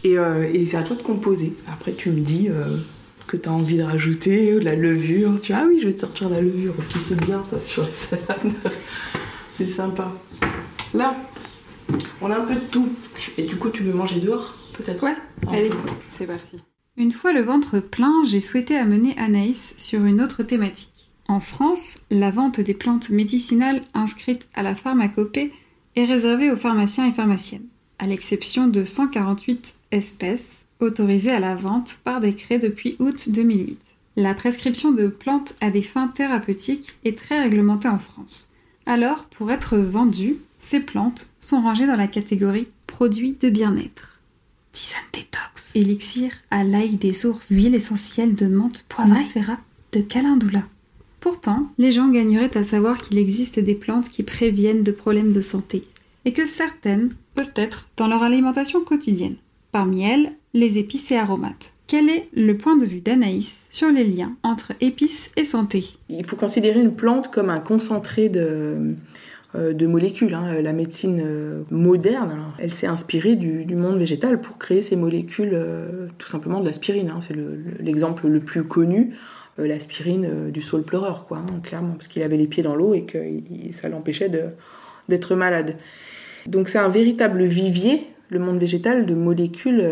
Euh, 0.06 0.50
et, 0.52 0.66
c'est 0.66 0.76
à 0.76 0.82
toi 0.82 0.96
de 0.96 1.02
composer. 1.02 1.54
Après, 1.70 1.92
tu 1.92 2.10
me 2.10 2.20
dis 2.20 2.48
euh, 2.48 2.78
que 3.26 3.36
tu 3.36 3.48
as 3.48 3.52
envie 3.52 3.76
de 3.76 3.82
rajouter 3.82 4.54
de 4.54 4.60
la 4.60 4.74
levure. 4.74 5.40
Tu 5.40 5.52
dis, 5.52 5.58
ah 5.58 5.66
oui, 5.68 5.78
je 5.80 5.88
vais 5.88 5.94
te 5.94 6.00
sortir 6.00 6.30
de 6.30 6.34
la 6.34 6.40
levure 6.40 6.74
aussi, 6.78 6.98
c'est 6.98 7.24
bien 7.26 7.42
ça 7.50 7.60
sur 7.60 7.82
la 7.82 7.92
salade. 7.92 8.54
C'est 9.58 9.68
sympa. 9.68 10.12
Là, 10.94 11.16
on 12.20 12.30
a 12.30 12.38
un 12.38 12.44
peu 12.44 12.54
de 12.54 12.60
tout. 12.60 12.88
Et 13.36 13.42
du 13.42 13.56
coup, 13.56 13.70
tu 13.70 13.82
veux 13.82 13.92
manger 13.92 14.20
dehors, 14.20 14.56
peut-être 14.72 15.02
Ouais, 15.02 15.16
allez, 15.48 15.70
c'est 16.16 16.26
parti. 16.26 16.58
Une 16.96 17.12
fois 17.12 17.32
le 17.32 17.42
ventre 17.42 17.80
plein, 17.80 18.22
j'ai 18.24 18.40
souhaité 18.40 18.76
amener 18.76 19.16
Anaïs 19.18 19.74
sur 19.78 20.04
une 20.04 20.22
autre 20.22 20.42
thématique. 20.44 21.10
En 21.26 21.40
France, 21.40 21.98
la 22.10 22.30
vente 22.30 22.60
des 22.60 22.74
plantes 22.74 23.10
médicinales 23.10 23.82
inscrites 23.94 24.48
à 24.54 24.62
la 24.62 24.74
pharmacopée 24.74 25.52
est 25.96 26.04
réservée 26.04 26.50
aux 26.50 26.56
pharmaciens 26.56 27.08
et 27.08 27.12
pharmaciennes, 27.12 27.66
à 27.98 28.06
l'exception 28.06 28.68
de 28.68 28.84
148 28.84 29.74
espèces 29.90 30.60
autorisées 30.80 31.32
à 31.32 31.40
la 31.40 31.56
vente 31.56 31.98
par 32.04 32.20
décret 32.20 32.58
depuis 32.58 32.96
août 33.00 33.28
2008. 33.28 33.78
La 34.16 34.34
prescription 34.34 34.92
de 34.92 35.08
plantes 35.08 35.54
à 35.60 35.70
des 35.70 35.82
fins 35.82 36.08
thérapeutiques 36.08 36.94
est 37.04 37.18
très 37.18 37.42
réglementée 37.42 37.88
en 37.88 37.98
France. 37.98 38.47
Alors, 38.88 39.26
pour 39.26 39.52
être 39.52 39.76
vendues, 39.76 40.38
ces 40.60 40.80
plantes 40.80 41.28
sont 41.40 41.60
rangées 41.60 41.86
dans 41.86 41.94
la 41.94 42.08
catégorie 42.08 42.68
produits 42.86 43.36
de 43.38 43.50
bien-être. 43.50 44.22
Tisane 44.72 45.02
détox, 45.12 45.76
élixir 45.76 46.32
à 46.50 46.64
l'ail 46.64 46.96
des 46.96 47.26
ours, 47.26 47.44
huile 47.50 47.74
essentielle 47.74 48.34
de 48.34 48.46
menthe, 48.46 48.86
poivre, 48.88 49.10
macérat 49.10 49.58
de 49.92 50.00
calendula. 50.00 50.62
Pourtant, 51.20 51.70
les 51.76 51.92
gens 51.92 52.08
gagneraient 52.08 52.56
à 52.56 52.64
savoir 52.64 53.02
qu'il 53.02 53.18
existe 53.18 53.60
des 53.60 53.74
plantes 53.74 54.08
qui 54.08 54.22
préviennent 54.22 54.84
de 54.84 54.92
problèmes 54.92 55.34
de 55.34 55.42
santé 55.42 55.84
et 56.24 56.32
que 56.32 56.46
certaines 56.46 57.12
peuvent 57.34 57.52
être 57.56 57.90
dans 57.98 58.08
leur 58.08 58.22
alimentation 58.22 58.82
quotidienne. 58.82 59.36
Parmi 59.70 60.02
elles, 60.02 60.32
les 60.54 60.78
épices 60.78 61.10
et 61.10 61.18
aromates. 61.18 61.74
Quel 61.88 62.10
est 62.10 62.28
le 62.36 62.54
point 62.54 62.76
de 62.76 62.84
vue 62.84 63.00
d'Anaïs 63.00 63.50
sur 63.70 63.88
les 63.88 64.04
liens 64.04 64.36
entre 64.42 64.72
épices 64.82 65.30
et 65.36 65.44
santé? 65.44 65.86
Il 66.10 66.22
faut 66.26 66.36
considérer 66.36 66.78
une 66.82 66.94
plante 66.94 67.30
comme 67.30 67.48
un 67.48 67.60
concentré 67.60 68.28
de, 68.28 68.94
euh, 69.54 69.88
molécules. 69.88 70.34
hein. 70.34 70.60
La 70.60 70.74
médecine 70.74 71.22
euh, 71.24 71.62
moderne, 71.70 72.30
alors, 72.30 72.54
elle 72.58 72.74
s'est 72.74 72.86
inspirée 72.86 73.36
du, 73.36 73.64
monde 73.74 73.96
végétal 73.96 74.38
pour 74.38 74.58
créer 74.58 74.82
ces 74.82 74.96
molécules, 74.96 75.52
euh, 75.54 76.08
tout 76.18 76.28
simplement 76.28 76.60
de 76.60 76.66
l'aspirine. 76.66 77.10
hein. 77.10 77.20
C'est 77.22 77.34
le- 77.34 77.56
le- 77.56 77.82
l'exemple 77.82 78.28
le, 78.28 78.40
plus 78.40 78.64
connu, 78.64 79.14
l'aspirine 79.56 80.50
du 80.50 80.60
saule 80.60 80.82
pleureur, 80.82 81.26
quoi, 81.26 81.38
hein, 81.38 81.60
clairement, 81.62 81.94
parce 81.94 82.06
qu'il 82.06 82.22
avait 82.22 82.36
les 82.36 82.46
pieds 82.46 82.62
dans 82.62 82.76
l'eau 82.76 82.92
et 82.92 83.04
que 83.06 83.18
ça 83.72 83.88
l'empêchait 83.88 84.30
d'être 85.08 85.34
malade. 85.34 85.76
Donc 86.46 86.68
c'est 86.68 86.78
un 86.78 86.88
véritable 86.90 87.42
vivier, 87.44 88.06
le 88.28 88.38
monde 88.40 88.58
végétal, 88.60 89.04
de 89.06 89.14
molécules 89.14 89.84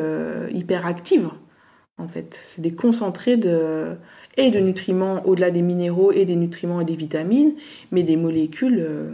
hyperactives, 0.53 1.31
en 1.99 2.09
fait. 2.09 2.41
C'est 2.45 2.61
des 2.61 2.73
concentrés 2.73 3.37
de, 3.37 3.97
et 4.37 4.51
de 4.51 4.59
nutriments 4.59 5.25
au-delà 5.27 5.51
des 5.51 5.63
minéraux 5.63 6.13
et 6.13 6.25
des 6.25 6.37
nutriments 6.37 6.81
et 6.81 6.85
des 6.85 6.97
vitamines, 6.97 7.55
mais 7.91 8.03
des 8.03 8.17
molécules 8.17 8.81
euh, 8.81 9.11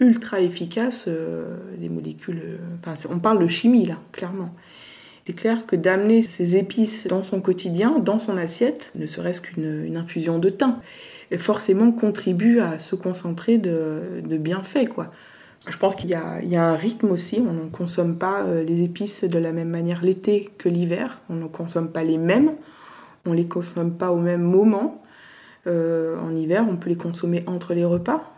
ultra 0.00 0.40
efficaces, 0.40 1.04
euh, 1.08 1.56
des 1.78 1.88
molécules... 1.88 2.40
euh, 2.42 2.94
on 3.10 3.18
parle 3.18 3.42
de 3.42 3.48
chimie, 3.48 3.86
là, 3.86 3.98
clairement. 4.12 4.54
C'est 5.26 5.32
clair 5.34 5.66
que 5.66 5.76
d'amener 5.76 6.22
ces 6.22 6.56
épices 6.56 7.06
dans 7.06 7.22
son 7.22 7.40
quotidien, 7.40 7.98
dans 7.98 8.18
son 8.18 8.36
assiette, 8.36 8.92
ne 8.94 9.06
serait-ce 9.06 9.40
qu'une 9.40 9.84
une 9.86 9.96
infusion 9.96 10.38
de 10.38 10.50
thym, 10.50 10.76
forcément 11.38 11.92
contribue 11.92 12.60
à 12.60 12.78
se 12.78 12.94
concentrer 12.94 13.56
de, 13.56 14.20
de 14.22 14.36
bienfaits, 14.36 14.88
quoi. 14.88 15.10
Je 15.66 15.76
pense 15.78 15.96
qu'il 15.96 16.10
y, 16.10 16.14
a- 16.14 16.40
un 16.62 16.76
rythme 16.76 17.10
aussi. 17.10 17.40
On 17.40 17.52
ne 17.52 17.68
consomme 17.70 18.16
pas 18.18 18.42
euh, 18.42 18.62
les 18.62 18.82
épices 18.82 19.24
de 19.24 19.38
la 19.38 19.52
même 19.52 19.70
manière 19.70 20.02
l'été 20.02 20.50
que 20.58 20.68
l'hiver. 20.68 21.20
On 21.30 21.34
ne 21.34 21.46
consomme 21.46 21.88
pas 21.88 22.04
les 22.04 22.18
mêmes. 22.18 22.52
On 23.26 23.30
ne 23.30 23.36
les 23.36 23.46
consomme 23.46 23.92
pas 23.92 24.12
au 24.12 24.18
même 24.18 24.42
moment. 24.42 25.02
Euh, 25.66 26.18
en 26.20 26.34
hiver, 26.34 26.66
on 26.68 26.76
peut 26.76 26.90
les 26.90 26.96
consommer 26.96 27.42
entre 27.46 27.72
les 27.72 27.84
repas. 27.86 28.34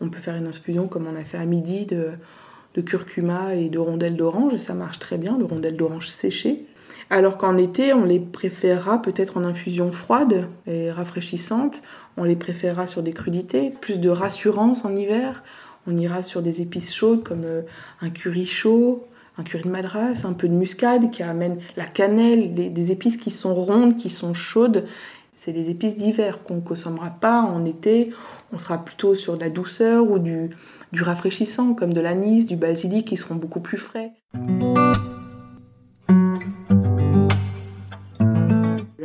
On 0.00 0.08
peut 0.08 0.18
faire 0.18 0.36
une 0.36 0.46
infusion 0.46 0.88
comme 0.88 1.06
on 1.06 1.14
a 1.14 1.24
fait 1.24 1.36
à 1.36 1.44
midi 1.44 1.86
de, 1.86 2.80
curcuma 2.80 3.54
et 3.54 3.68
de 3.68 3.78
rondelles 3.78 4.16
d'orange. 4.16 4.56
Ça 4.56 4.72
marche 4.72 4.98
très 4.98 5.18
bien, 5.18 5.36
de 5.36 5.44
rondelles 5.44 5.76
d'orange 5.76 6.08
séchées. 6.08 6.66
Alors 7.10 7.36
qu'en 7.36 7.58
été, 7.58 7.92
on 7.92 8.04
les 8.06 8.18
préférera 8.18 9.02
peut-être 9.02 9.36
en 9.36 9.44
infusion 9.44 9.92
froide 9.92 10.46
et 10.66 10.90
rafraîchissante. 10.90 11.82
On 12.16 12.24
les 12.24 12.36
préférera 12.36 12.86
sur 12.86 13.02
des 13.02 13.12
crudités. 13.12 13.70
Plus 13.82 14.00
de 14.00 14.08
rassurance 14.08 14.86
en 14.86 14.96
hiver. 14.96 15.42
On 15.86 15.96
ira 15.96 16.22
sur 16.22 16.42
des 16.42 16.60
épices 16.60 16.92
chaudes 16.92 17.22
comme 17.22 17.44
euh, 17.44 17.62
un 18.00 18.10
curry 18.10 18.46
chaud, 18.46 19.06
un 19.38 19.42
curry 19.42 19.64
de 19.64 19.68
madras, 19.68 20.24
un 20.24 20.32
peu 20.32 20.48
de 20.48 20.54
muscade 20.54 21.10
qui 21.10 21.22
amène 21.22 21.58
la 21.76 21.86
cannelle, 21.86 22.54
des, 22.54 22.92
épices 22.92 23.16
qui 23.16 23.30
sont 23.30 23.54
rondes, 23.54 23.96
qui 23.96 24.10
sont 24.10 24.34
chaudes. 24.34 24.86
C'est 25.36 25.52
des 25.52 25.70
épices 25.70 25.96
d'hiver 25.96 26.42
qu'on 26.44 26.56
ne 26.56 26.60
consommera 26.60 27.10
pas 27.10 27.40
en 27.40 27.64
été. 27.64 28.12
On 28.52 28.58
sera 28.58 28.78
plutôt 28.78 29.14
sur 29.14 29.36
de 29.36 29.40
la 29.40 29.50
douceur 29.50 30.08
ou 30.08 30.18
du, 30.18 30.50
du 30.92 31.02
rafraîchissant 31.02 31.74
comme 31.74 31.92
de 31.92 32.00
l'anis, 32.00 32.46
du 32.46 32.56
basilic 32.56 33.08
qui 33.08 33.16
seront 33.16 33.34
beaucoup 33.34 33.60
plus 33.60 33.78
frais. 33.78 34.12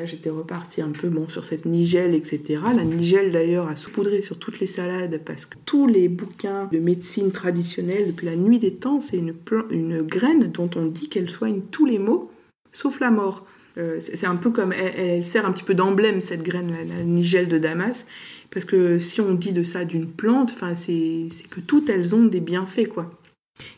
J'étais 0.08 0.30
repartie 0.30 0.82
un 0.82 0.89
peu 0.89 1.10
bon, 1.10 1.30
sur 1.30 1.43
cette 1.43 1.65
nigelle, 1.65 2.15
etc. 2.15 2.62
La 2.76 2.84
nigelle, 2.84 3.32
d'ailleurs, 3.32 3.67
a 3.67 3.76
saupoudré 3.76 4.22
sur 4.22 4.39
toutes 4.39 4.60
les 4.60 4.67
salades 4.67 5.22
parce 5.26 5.46
que 5.46 5.56
tous 5.65 5.88
les 5.88 6.08
bouquins 6.08 6.67
de 6.72 6.80
médecine 6.80 7.32
traditionnelle, 7.32 8.08
depuis 8.08 8.26
la 8.26 8.36
nuit 8.36 8.60
des 8.60 8.74
temps, 8.74 9.02
c'est 9.02 9.17
une, 9.17 9.34
une 9.70 10.02
graine 10.02 10.52
dont 10.52 10.70
on 10.76 10.86
dit 10.86 11.10
qu'elle 11.10 11.30
soigne 11.30 11.62
tous 11.72 11.86
les 11.86 12.00
maux, 12.00 12.32
sauf 12.72 13.00
la 13.00 13.12
mort. 13.12 13.46
Euh, 13.78 14.00
c'est 14.00 14.26
un 14.26 14.36
peu 14.36 14.50
comme. 14.50 14.74
Elle, 14.74 15.24
sert 15.24 15.46
un 15.46 15.52
petit 15.52 15.63
peu 15.63 15.76
d'emblème, 15.76 16.22
cette 16.22 16.41
graine, 16.41 16.72
la, 16.72 17.04
nigelle 17.04 17.48
de 17.48 17.58
Damas. 17.58 18.06
Parce 18.50 18.65
que 18.65 18.98
si 18.98 19.22
on 19.22 19.34
dit 19.34 19.52
de 19.52 19.63
ça 19.63 19.86
d'une 19.86 20.08
plante, 20.08 20.54
c'est 20.74 21.28
que 21.50 21.60
toutes 21.60 21.89
elles 21.89 22.15
ont 22.15 22.26
des 22.26 22.39
bienfaits, 22.39 22.88
quoi. 22.88 23.12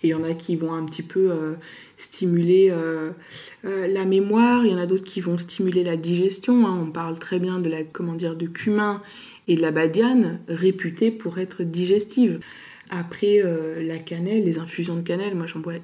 Et 0.04 0.08
il 0.08 0.10
y 0.10 0.14
en 0.14 0.24
a 0.24 0.34
qui 0.34 0.56
vont 0.56 0.74
un 0.74 0.86
petit 0.86 1.04
peu 1.04 1.32
euh, 1.32 1.54
stimuler 1.98 2.70
euh, 2.72 3.12
euh, 3.66 3.88
la 3.88 4.06
mémoire, 4.06 4.66
il 4.66 4.72
y 4.72 4.76
en 4.76 4.78
a 4.78 4.86
d'autres 4.86 5.04
qui 5.04 5.22
vont 5.22 5.38
stimuler 5.38 5.84
la 5.84 5.98
digestion. 5.98 6.68
hein. 6.68 6.80
On 6.82 6.92
parle 6.92 7.20
très 7.20 7.40
bien 7.40 7.60
de 7.60 7.70
la, 7.70 7.84
comment 7.84 8.14
dire, 8.14 8.36
de 8.36 8.48
cumin 8.48 9.02
et 9.48 9.56
de 9.56 9.62
la 9.62 9.72
badiane, 9.72 10.40
réputée 10.48 11.12
pour 11.12 11.40
être 11.40 11.64
digestive. 11.64 12.40
Après, 12.92 13.44
la 13.82 14.00
cannelle, 14.00 14.46
les 14.46 14.58
infusions 14.58 14.96
de 14.96 15.02
cannelle, 15.02 15.36
moi 15.36 15.46
j'en 15.46 15.60
bois 15.60 15.76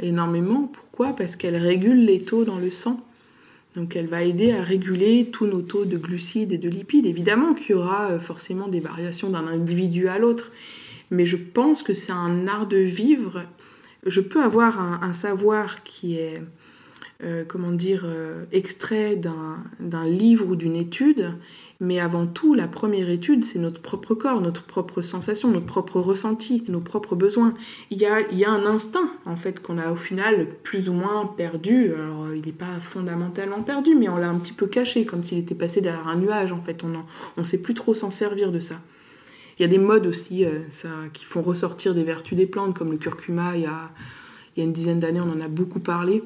énormément. 0.00 0.70
Pourquoi? 0.72 1.14
Parce 1.14 1.34
qu'elle 1.34 1.56
régule 1.56 2.04
les 2.04 2.20
taux 2.20 2.44
dans 2.44 2.58
le 2.58 2.70
sang. 2.70 3.00
Donc 3.74 3.96
elle 3.96 4.06
va 4.06 4.22
aider 4.22 4.52
à 4.52 4.62
réguler 4.62 5.28
tous 5.30 5.46
nos 5.46 5.62
taux 5.62 5.84
de 5.84 5.96
glucides 5.96 6.52
et 6.52 6.58
de 6.58 6.68
lipides. 6.68 7.06
Évidemment 7.06 7.54
qu'il 7.54 7.70
y 7.70 7.74
aura 7.74 8.18
forcément 8.18 8.68
des 8.68 8.80
variations 8.80 9.30
d'un 9.30 9.46
individu 9.46 10.08
à 10.08 10.18
l'autre, 10.18 10.50
mais 11.10 11.26
je 11.26 11.36
pense 11.36 11.82
que 11.82 11.94
c'est 11.94 12.12
un 12.12 12.46
art 12.46 12.66
de 12.66 12.78
vivre. 12.78 13.42
Je 14.06 14.20
peux 14.20 14.42
avoir 14.42 14.80
un, 14.80 15.12
savoir 15.12 15.82
qui 15.82 16.16
est, 16.16 16.42
euh, 17.22 17.44
comment 17.46 17.72
dire, 17.72 18.02
euh, 18.04 18.44
extrait 18.52 19.16
d'un 19.16 19.58
d'un 19.78 20.06
livre 20.06 20.48
ou 20.48 20.56
d'une 20.56 20.76
étude, 20.76 21.34
mais 21.82 21.98
avant 21.98 22.26
tout, 22.26 22.54
la 22.54 22.68
première 22.68 23.08
étude, 23.08 23.42
c'est 23.42 23.58
notre 23.58 23.80
propre 23.80 24.14
corps, 24.14 24.42
notre 24.42 24.64
propre 24.64 25.00
sensation, 25.00 25.50
notre 25.50 25.64
propre 25.64 25.98
ressenti, 25.98 26.62
nos 26.68 26.80
propres 26.80 27.16
besoins. 27.16 27.54
Il 27.90 27.96
y 27.96 28.04
a, 28.04 28.20
il 28.30 28.38
y 28.38 28.44
a 28.44 28.50
un 28.50 28.66
instinct, 28.66 29.10
en 29.24 29.36
fait, 29.36 29.62
qu'on 29.62 29.78
a 29.78 29.90
au 29.90 29.96
final 29.96 30.46
plus 30.62 30.90
ou 30.90 30.92
moins 30.92 31.26
perdu. 31.38 31.94
Alors, 31.94 32.34
il 32.34 32.42
n'est 32.44 32.52
pas 32.52 32.80
fondamentalement 32.82 33.62
perdu, 33.62 33.94
mais 33.94 34.10
on 34.10 34.18
l'a 34.18 34.28
un 34.28 34.38
petit 34.38 34.52
peu 34.52 34.66
caché, 34.66 35.06
comme 35.06 35.24
s'il 35.24 35.38
était 35.38 35.54
passé 35.54 35.80
derrière 35.80 36.06
un 36.06 36.16
nuage, 36.16 36.52
en 36.52 36.60
fait. 36.60 36.84
On 36.84 37.40
ne 37.40 37.44
sait 37.44 37.62
plus 37.62 37.74
trop 37.74 37.94
s'en 37.94 38.10
servir 38.10 38.52
de 38.52 38.60
ça. 38.60 38.76
Il 39.60 39.64
y 39.64 39.66
a 39.66 39.68
des 39.68 39.76
modes 39.76 40.06
aussi 40.06 40.46
euh, 40.46 40.60
qui 41.12 41.26
font 41.26 41.42
ressortir 41.42 41.94
des 41.94 42.02
vertus 42.02 42.34
des 42.34 42.46
plantes, 42.46 42.74
comme 42.74 42.90
le 42.90 42.96
curcuma. 42.96 43.56
Il 43.56 43.64
y 43.64 43.66
a, 43.66 43.90
une 44.56 44.72
dizaine 44.72 45.00
d'années, 45.00 45.20
on 45.20 45.30
en 45.30 45.42
a 45.42 45.48
beaucoup 45.48 45.80
parlé. 45.80 46.24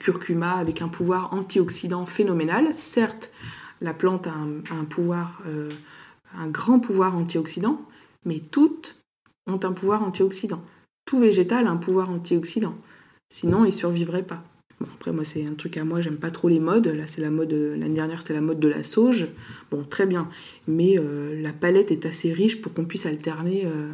Curcuma 0.00 0.54
avec 0.54 0.82
un 0.82 0.88
pouvoir 0.88 1.32
antioxydant 1.32 2.06
phénoménal. 2.06 2.66
Certes, 2.76 3.30
la 3.80 3.94
plante 3.94 4.26
a 4.26 4.32
un, 4.32 4.64
un 4.76 4.84
pouvoir, 4.84 5.40
euh, 5.46 5.70
un 6.36 6.48
grand 6.48 6.80
pouvoir 6.80 7.16
antioxydant, 7.16 7.80
mais 8.24 8.40
toutes 8.40 8.96
ont 9.46 9.60
un 9.62 9.72
pouvoir 9.72 10.02
antioxydant. 10.02 10.60
Tout 11.04 11.20
végétal 11.20 11.68
a 11.68 11.70
un 11.70 11.76
pouvoir 11.76 12.10
antioxydant. 12.10 12.74
Sinon, 13.28 13.60
il 13.60 13.68
ne 13.68 13.70
survivrait 13.70 14.24
pas. 14.24 14.42
Après, 14.82 15.12
moi, 15.12 15.24
c'est 15.26 15.46
un 15.46 15.54
truc 15.54 15.76
à 15.76 15.84
moi, 15.84 16.00
j'aime 16.00 16.16
pas 16.16 16.30
trop 16.30 16.48
les 16.48 16.58
modes. 16.58 16.86
Là, 16.86 17.04
c'est 17.06 17.20
la 17.20 17.30
mode, 17.30 17.52
l'année 17.52 17.94
dernière, 17.94 18.20
c'était 18.20 18.32
la 18.32 18.40
mode 18.40 18.60
de 18.60 18.68
la 18.68 18.82
sauge. 18.82 19.28
Bon, 19.70 19.84
très 19.84 20.06
bien. 20.06 20.28
Mais 20.66 20.98
euh, 20.98 21.40
la 21.42 21.52
palette 21.52 21.90
est 21.90 22.06
assez 22.06 22.32
riche 22.32 22.60
pour 22.62 22.72
qu'on 22.72 22.86
puisse 22.86 23.04
alterner 23.04 23.64
euh, 23.66 23.90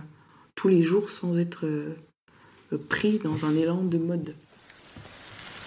tous 0.54 0.68
les 0.68 0.82
jours 0.82 1.10
sans 1.10 1.38
être 1.38 1.66
euh, 1.66 1.96
pris 2.88 3.20
dans 3.24 3.46
un 3.46 3.54
élan 3.56 3.82
de 3.82 3.98
mode. 3.98 4.34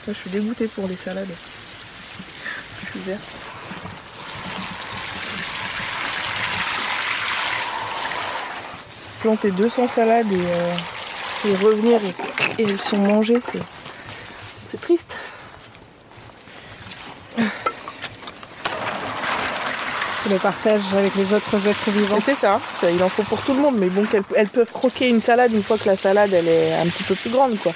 Là, 0.08 0.14
je 0.14 0.20
suis 0.20 0.30
dégoûtée 0.30 0.68
pour 0.68 0.88
les 0.88 0.96
salades. 0.96 1.28
Je 2.82 2.86
suis 2.86 3.00
verte. 3.00 3.38
Planter 9.20 9.52
200 9.52 9.88
salades 9.90 10.32
et, 10.32 11.50
et 11.50 11.56
revenir 11.58 12.00
et, 12.06 12.62
et 12.62 12.66
elles 12.70 12.80
sont 12.80 12.98
mangées, 12.98 13.40
c'est, 13.52 13.60
c'est 14.70 14.80
triste. 14.80 15.16
Le 20.30 20.38
partage 20.38 20.94
avec 20.96 21.16
les 21.16 21.34
autres 21.34 21.68
êtres 21.68 21.90
vivants. 21.90 22.20
C'est 22.22 22.36
ça, 22.36 22.60
ça, 22.80 22.92
il 22.92 23.02
en 23.02 23.10
faut 23.10 23.24
pour 23.24 23.42
tout 23.42 23.54
le 23.54 23.62
monde, 23.62 23.78
mais 23.80 23.90
bon, 23.90 24.06
qu'elles 24.06 24.24
elles 24.36 24.50
peuvent 24.50 24.72
croquer 24.72 25.10
une 25.10 25.22
salade 25.22 25.52
une 25.54 25.64
fois 25.64 25.78
que 25.78 25.88
la 25.88 25.98
salade 25.98 26.34
elle 26.34 26.48
est 26.48 26.74
un 26.74 26.86
petit 26.86 27.04
peu 27.04 27.16
plus 27.16 27.32
grande, 27.32 27.58
quoi. 27.58 27.72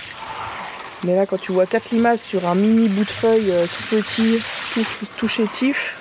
Mais 1.03 1.15
là, 1.15 1.25
quand 1.25 1.39
tu 1.39 1.51
vois 1.51 1.65
quatre 1.65 1.89
limaces 1.91 2.21
sur 2.23 2.47
un 2.47 2.55
mini 2.55 2.87
bout 2.89 3.03
de 3.05 3.09
feuille 3.09 3.51
euh, 3.51 3.65
tout 3.65 3.83
petit, 3.95 4.39
tout, 4.73 4.85
tout 5.17 5.27
chétif, 5.27 5.97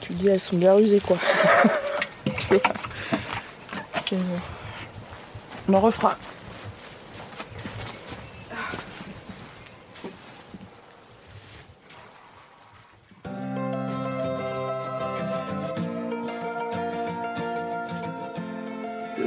tu 0.00 0.08
te 0.08 0.12
dis 0.14 0.28
elles 0.28 0.40
sont 0.40 0.56
bien 0.56 0.74
rusées 0.74 1.00
quoi. 1.00 1.16
On 5.68 5.74
en 5.74 5.80
refera. 5.80 6.16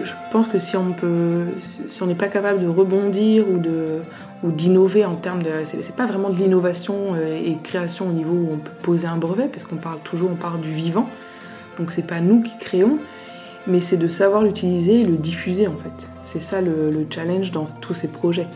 Je 0.08 0.32
pense 0.32 0.48
que 0.48 0.60
si 0.60 0.76
on 0.78 0.94
peut, 0.94 1.46
si 1.88 2.02
on 2.02 2.08
n'est 2.08 2.16
pas 2.16 2.28
capable 2.28 2.62
de 2.62 2.68
rebondir 2.68 3.46
ou 3.50 3.58
de 3.58 4.02
ou 4.44 4.52
d'innover 4.52 5.04
en 5.04 5.16
termes 5.16 5.42
de, 5.42 5.50
c'est 5.64 5.96
pas 5.96 6.06
vraiment 6.06 6.30
de 6.30 6.36
l'innovation 6.36 7.16
euh, 7.16 7.42
et 7.44 7.58
création 7.64 8.08
au 8.08 8.12
niveau 8.12 8.34
où 8.34 8.50
on 8.54 8.58
peut 8.58 8.72
poser 8.84 9.08
un 9.08 9.18
brevet, 9.18 9.48
parce 9.48 9.64
qu'on 9.64 9.78
parle 9.78 9.98
toujours, 10.04 10.30
on 10.32 10.36
parle 10.36 10.62
du 10.62 10.72
vivant, 10.72 11.10
donc 11.80 11.92
c'est 11.92 12.06
pas 12.06 12.20
nous 12.20 12.44
qui 12.44 12.56
créons, 12.60 13.00
mais 13.66 13.82
c'est 13.82 13.98
de 13.98 14.08
savoir 14.08 14.44
l'utiliser 14.44 15.02
et 15.02 15.04
le 15.04 15.18
diffuser 15.18 15.68
en 15.68 15.76
fait. 15.76 16.10
C'est 16.24 16.40
ça 16.40 16.62
le, 16.62 16.92
le 16.92 17.08
challenge 17.10 17.52
dans 17.52 17.66
tous 17.66 17.96
ces 17.96 18.08
projets. 18.08 18.48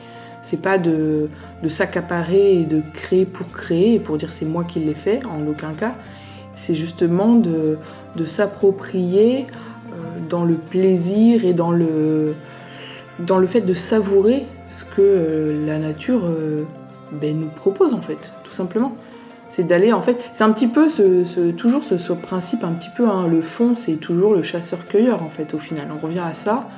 C'est 0.44 0.62
pas 0.62 0.78
de, 0.78 1.30
s'accaparer 1.70 2.60
et 2.60 2.64
de 2.64 2.82
créer 2.94 3.26
pour 3.26 3.48
créer 3.50 3.96
et 3.96 4.00
pour 4.00 4.18
dire 4.18 4.32
c'est 4.32 4.46
moi 4.46 4.64
qui 4.64 4.80
l'ai 4.80 4.96
fait, 4.96 5.24
en 5.26 5.48
aucun 5.48 5.74
cas. 5.74 5.96
C'est 6.56 6.76
justement 6.76 7.36
de, 7.36 7.78
s'approprier 8.26 9.48
dans 10.32 10.46
le 10.46 10.56
plaisir 10.56 11.46
et 11.46 11.54
dans 11.54 11.72
le, 11.72 12.34
dans 13.20 13.38
le 13.38 13.46
fait 13.48 13.62
de 13.62 13.74
savourer 13.76 14.46
ce 14.72 14.84
que 14.86 15.02
euh, 15.02 15.66
la 15.68 15.78
nature 15.78 16.22
euh, 16.26 16.64
ben, 17.12 17.38
nous 17.38 17.50
propose 17.50 17.94
en 17.94 18.02
fait, 18.02 18.32
tout 18.46 18.54
simplement. 18.54 18.96
C'est 19.50 19.68
d'aller 19.68 19.92
en 19.92 20.02
fait, 20.02 20.18
c'est 20.34 20.46
un 20.46 20.52
petit 20.54 20.68
peu 20.68 20.88
ce, 20.88 21.52
toujours 21.52 21.84
ce, 21.84 21.98
ce 21.98 22.14
principe 22.14 22.64
un 22.64 22.72
petit 22.72 22.90
peu, 22.96 23.06
hein, 23.10 23.28
le 23.30 23.42
fond 23.42 23.76
c'est 23.76 23.98
toujours 23.98 24.34
le 24.34 24.44
chasseur-cueilleur 24.44 25.22
en 25.22 25.30
fait 25.30 25.54
au 25.54 25.60
final. 25.60 25.88
On 25.94 26.00
revient 26.06 26.24
à 26.26 26.34
ça. 26.34 26.70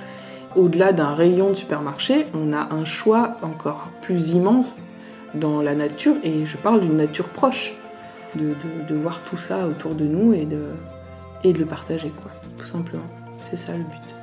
Au-delà 0.56 0.92
d'un 0.92 1.14
rayon 1.14 1.50
de 1.52 1.56
supermarché, 1.56 2.26
on 2.34 2.52
a 2.54 2.68
un 2.74 2.86
choix 2.86 3.38
encore 3.44 3.90
plus 4.02 4.30
immense 4.32 4.80
dans 5.36 5.62
la 5.62 5.76
nature 5.76 6.16
et 6.24 6.46
je 6.48 6.58
parle 6.58 6.82
d'une 6.82 6.98
nature 6.98 7.30
proche, 7.30 7.76
de, 8.36 8.50
de- 8.50 8.84
de 8.90 8.96
voir 8.96 9.20
tout 9.30 9.38
ça 9.38 9.68
autour 9.68 9.94
de 9.96 10.06
nous 10.06 10.34
et 10.34 10.46
de, 10.46 10.64
et 11.44 11.54
de 11.54 11.60
le 11.60 11.66
partager 11.66 12.10
quoi, 12.22 12.32
tout 12.58 12.66
simplement. 12.66 13.06
C'est 13.44 13.58
ça 13.58 13.76
le 13.76 13.84
but. 13.84 14.23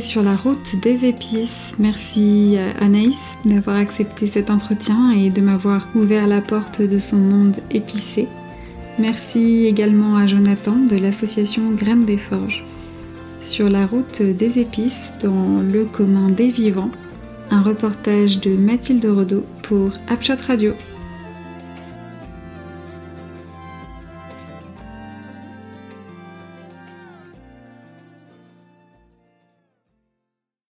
Sur 0.00 0.22
la 0.22 0.34
route 0.34 0.76
des 0.82 1.04
épices. 1.04 1.72
Merci 1.78 2.56
à 2.58 2.84
Anaïs 2.84 3.18
d'avoir 3.44 3.76
accepté 3.76 4.26
cet 4.26 4.50
entretien 4.50 5.12
et 5.12 5.30
de 5.30 5.40
m'avoir 5.40 5.88
ouvert 5.94 6.26
la 6.26 6.40
porte 6.40 6.82
de 6.82 6.98
son 6.98 7.18
monde 7.18 7.56
épicé. 7.70 8.26
Merci 8.98 9.66
également 9.66 10.16
à 10.16 10.26
Jonathan 10.26 10.74
de 10.74 10.96
l'association 10.96 11.70
Graines 11.70 12.06
des 12.06 12.16
Forges. 12.16 12.64
Sur 13.42 13.68
la 13.68 13.86
route 13.86 14.20
des 14.20 14.58
épices, 14.58 15.10
dans 15.22 15.60
le 15.60 15.84
commun 15.84 16.28
des 16.28 16.48
vivants, 16.48 16.90
un 17.50 17.62
reportage 17.62 18.40
de 18.40 18.50
Mathilde 18.50 19.06
Rodeau 19.06 19.44
pour 19.62 19.90
Upshot 20.10 20.42
Radio. 20.46 20.72